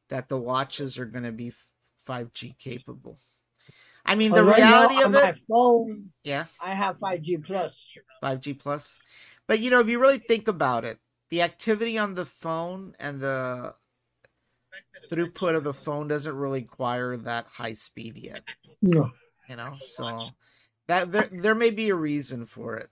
[0.10, 1.52] that the watches are going to be
[2.08, 3.18] 5G capable.
[4.06, 7.44] I mean, the right now, reality on of my it, phone, yeah, I have 5G
[7.46, 7.92] plus.
[8.24, 9.00] 5G plus.
[9.48, 11.00] But you know, if you really think about it,
[11.30, 13.74] the activity on the phone and the
[15.10, 18.44] throughput of the phone doesn't really require that high speed yet.
[18.82, 19.12] No.
[19.50, 20.20] you know so
[20.88, 22.90] that there there may be a reason for it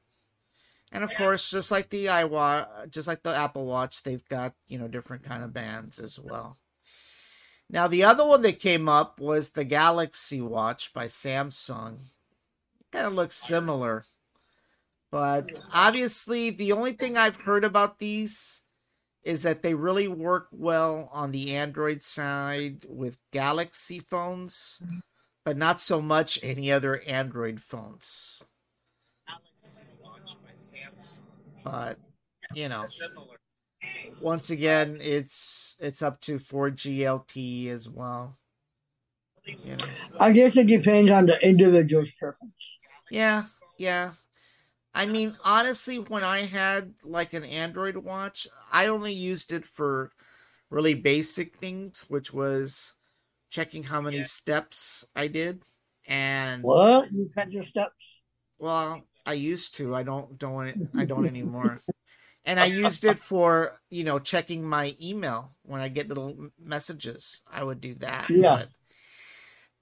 [0.91, 4.77] and of course just like the iWatch just like the Apple Watch they've got you
[4.77, 6.57] know different kind of bands as well
[7.73, 11.99] now the other one that came up was the Galaxy Watch by Samsung
[12.91, 14.05] kind of looks similar
[15.11, 18.61] but obviously the only thing I've heard about these
[19.23, 24.81] is that they really work well on the Android side with Galaxy phones
[25.43, 28.43] but not so much any other Android phones.
[29.27, 31.19] Galaxy Watch by Samsung.
[31.63, 31.97] But
[32.53, 32.83] you know,
[34.21, 38.37] once again, it's it's up to 4G LTE as well.
[39.45, 39.85] You know,
[40.19, 42.79] I guess it depends on the individual's preference.
[43.11, 43.43] yeah,
[43.77, 44.11] yeah.
[44.95, 50.11] I mean, honestly, when I had like an Android watch, I only used it for
[50.69, 52.93] really basic things, which was
[53.49, 55.61] checking how many steps I did
[56.07, 57.11] and What?
[57.11, 58.21] You cut your steps?
[58.59, 59.95] Well, I used to.
[59.95, 61.79] I don't don't I don't anymore.
[62.45, 67.41] And I used it for you know checking my email when I get little messages.
[67.51, 68.29] I would do that.
[68.29, 68.55] Yeah.
[68.55, 68.69] But,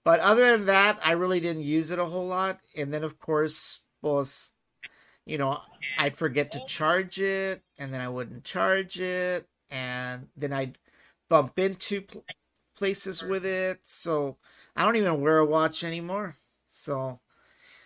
[0.03, 2.59] but other than that, I really didn't use it a whole lot.
[2.75, 4.53] And then of course, was
[5.25, 5.59] you know
[5.97, 10.77] I'd forget to charge it, and then I wouldn't charge it, and then I'd
[11.29, 12.25] bump into pl-
[12.75, 13.79] places with it.
[13.83, 14.37] So
[14.75, 16.35] I don't even wear a watch anymore.
[16.65, 17.19] So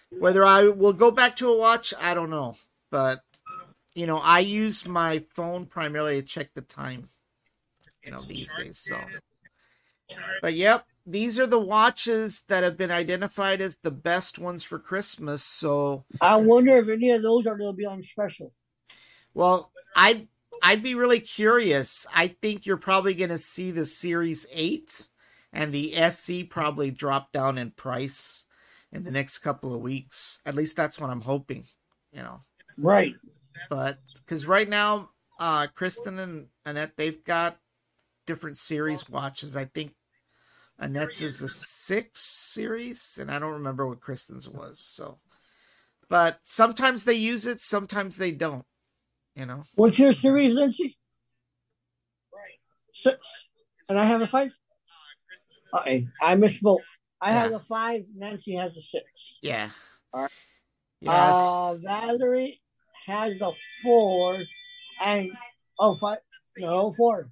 [0.10, 2.56] whether I will go back to a watch, I don't know.
[2.90, 3.24] But
[3.96, 7.10] you know, I use my phone primarily to check the time.
[8.04, 8.78] You know, these days.
[8.78, 8.98] So,
[10.42, 14.78] but yep, these are the watches that have been identified as the best ones for
[14.78, 15.44] Christmas.
[15.44, 18.54] So, I wonder if any of those are going to be on special.
[19.34, 20.28] well, I'd
[20.62, 22.06] I'd be really curious.
[22.14, 25.10] I think you're probably going to see the Series 8
[25.54, 28.46] and the SE probably drop down in price
[28.92, 30.40] in the next couple of weeks.
[30.46, 31.66] At least that's what I'm hoping,
[32.12, 32.40] you know.
[32.78, 33.16] Right.
[33.70, 37.58] But because right now, uh, Kristen and Annette, they've got
[38.26, 39.56] different series watches.
[39.56, 39.94] I think
[40.80, 44.80] Annette's is the six series, and I don't remember what Kristen's was.
[44.80, 45.20] So,
[46.10, 48.66] but sometimes they use it, sometimes they don't.
[49.36, 49.64] You know.
[49.76, 50.98] What's your series, Nancy?
[52.94, 53.22] Six.
[53.90, 54.58] And I have a five?
[55.74, 56.80] Okay, I misspoke.
[57.22, 59.40] I have a five, Nancy has a six.
[59.42, 59.70] Yeah.
[60.14, 60.32] Alright.
[61.02, 61.36] Yes.
[61.36, 62.62] Uh, Valerie
[63.06, 63.52] has a
[63.84, 64.44] four,
[65.04, 65.32] and
[65.80, 66.18] oh, five,
[66.58, 67.26] no, four.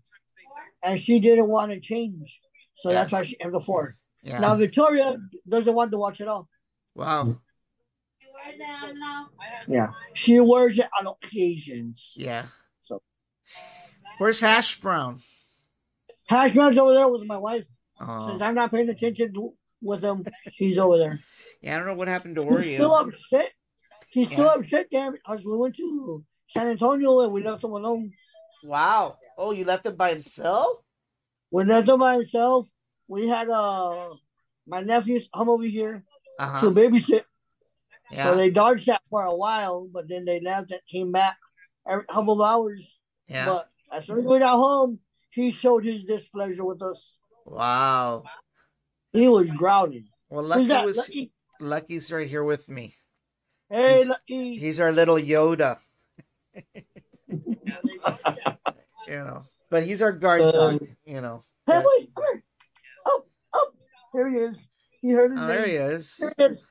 [0.84, 2.40] And she didn't want to change.
[2.76, 2.96] So Yeah.
[2.96, 3.96] that's why she has the four.
[4.22, 4.40] yeah.
[4.40, 5.18] Now, Victoria
[5.48, 6.48] doesn't want to watch it all.
[6.96, 7.38] wow.
[9.68, 9.88] Yeah.
[10.14, 12.14] She wears it on occasions.
[12.18, 12.46] Yeah.
[12.82, 13.02] So-
[14.18, 15.22] Where's Hash Brown?
[16.28, 17.66] Hash brown's over there with my wife.
[18.00, 18.30] Oh.
[18.30, 21.20] Since I'm not paying attention to, with him, he's over there.
[21.62, 23.54] Yeah, I don't know what happened to He's still upset.
[24.14, 24.54] He's still Yeah.
[24.54, 28.12] upset, damn it, because we went to San Antonio and we left him alone.
[28.64, 29.18] Wow.
[29.38, 30.78] Oh, you left him by himself?
[31.52, 32.68] We left him by himself.
[33.08, 34.10] We had uh
[34.68, 36.04] my nephews come over here
[36.40, 37.24] Uh to babysit.
[38.16, 41.36] So they dodged that for a while, but then they left and came back
[41.88, 42.80] every couple of hours.
[43.28, 43.46] Yeah.
[43.48, 45.00] But as soon as we got home,
[45.32, 47.18] he showed his displeasure with us.
[47.46, 48.24] Wow.
[49.12, 50.06] He was growling.
[50.30, 50.86] Well, Lucky that?
[50.86, 51.32] was Lucky?
[51.60, 52.94] Lucky's right here with me.
[53.74, 54.56] Hey, He's- Lucky.
[54.58, 55.80] He's our little Yoda.
[57.28, 60.88] you know, but he's our guard Um, dog.
[61.06, 61.42] You know.
[61.66, 61.84] Hey, Yeah.
[61.86, 62.44] wait, come here.
[63.08, 63.72] Oh, oh,
[64.14, 64.68] there he is.
[65.02, 65.58] He heard his Oh, name.
[65.58, 66.18] there he is.
[66.20, 66.62] There he is.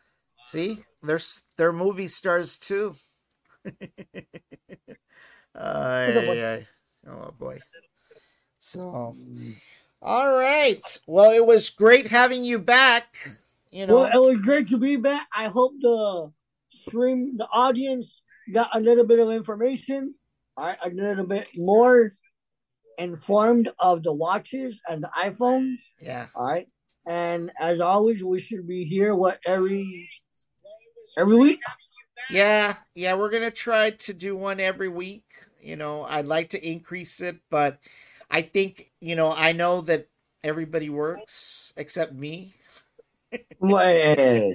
[0.44, 1.18] See, they're
[1.57, 2.94] they're movie stars too.
[5.55, 6.66] Ay, What's up, ay, ay.
[7.09, 7.59] Oh boy.
[8.59, 9.14] So,
[10.00, 10.80] all right.
[11.07, 13.16] Well, it was great having you back.
[13.70, 15.26] You know, Well, it was great to be back.
[15.34, 16.32] I hope the
[16.89, 18.22] stream, the audience
[18.53, 20.14] got a little bit of information,
[20.57, 22.11] all right, a little bit more
[22.99, 26.68] informed of the watches and the iPhones, yeah, all right.
[27.07, 30.09] And as always, we should be here what every
[31.18, 31.61] every week.
[32.30, 33.14] yeah, yeah.
[33.14, 35.24] We're gonna try to do one every week.
[35.61, 37.78] You know, I'd like to increase it, but
[38.30, 40.09] I think you know, I know that
[40.45, 42.55] everybody works except me.
[43.59, 44.55] Well,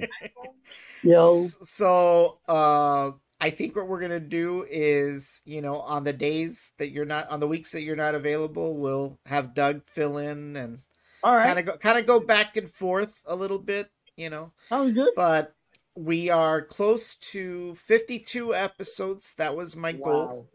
[1.04, 6.72] S- So, uh, I think what we're gonna do is, you know, on the days
[6.78, 10.56] that you're not, on the weeks that you're not available, we'll have Doug fill in
[10.56, 10.80] and
[11.22, 14.30] all right, kind of go, kind of go back and forth a little bit, you
[14.30, 14.52] know.
[14.68, 15.10] sounds good.
[15.14, 15.54] But
[15.94, 19.34] we are close to 52 episodes.
[19.34, 20.48] That was my goal.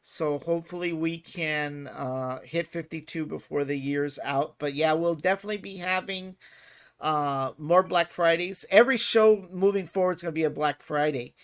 [0.00, 4.56] So hopefully we can uh, hit 52 before the year's out.
[4.58, 6.36] But yeah, we'll definitely be having
[7.02, 8.64] uh, more Black Fridays.
[8.70, 11.34] Every show moving forward is going to be a Black Friday.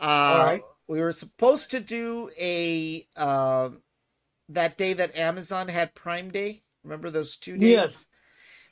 [0.00, 0.62] Uh, All right.
[0.88, 3.70] We were supposed to do a uh,
[4.48, 6.62] that day that Amazon had Prime Day.
[6.82, 7.60] Remember those two days?
[7.62, 8.08] Yes.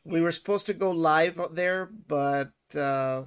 [0.04, 3.24] We were supposed to go live up there, but uh,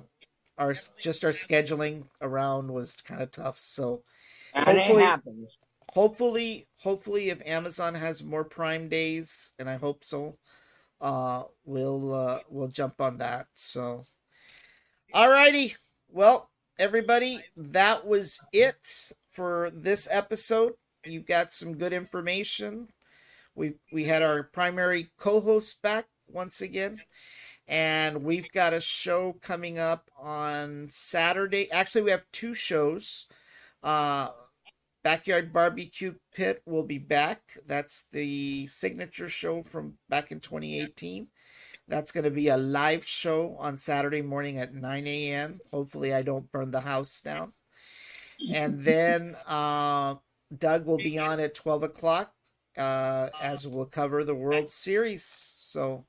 [0.58, 3.60] our just our scheduling around was kind of tough.
[3.60, 4.04] So
[4.54, 5.58] And Hopefully- happens.
[5.94, 10.38] hopefully hopefully if amazon has more prime days and i hope so
[11.00, 14.06] uh we'll uh we'll jump on that so.
[15.14, 15.76] Alrighty.
[16.10, 20.74] Well everybody that was it for this episode.
[21.06, 22.90] You've got some good information.
[23.56, 27.02] We we had our primary co-host back once again
[27.68, 31.72] and we've got a show coming up on saturday.
[31.72, 33.28] Actually we have two shows.
[33.84, 34.30] Uh
[35.08, 37.60] Backyard Barbecue Pit will be back.
[37.66, 41.30] That's the signature show from back in 2018.
[41.88, 45.62] That's going to be a live show on Saturday morning at 9 a.m.
[45.72, 47.54] Hopefully, I don't burn the house down.
[48.54, 50.16] and then uh,
[50.58, 52.34] Doug will be on at twelve o'clock
[52.78, 55.24] uh, as we'll cover the World Series.
[55.24, 56.04] So,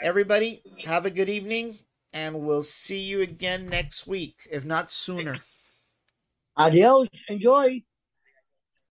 [0.00, 1.78] everybody, have a good evening,
[2.12, 5.34] and we'll see you again next week, if not sooner.
[6.56, 7.08] Adios.
[7.28, 7.84] Enjoy.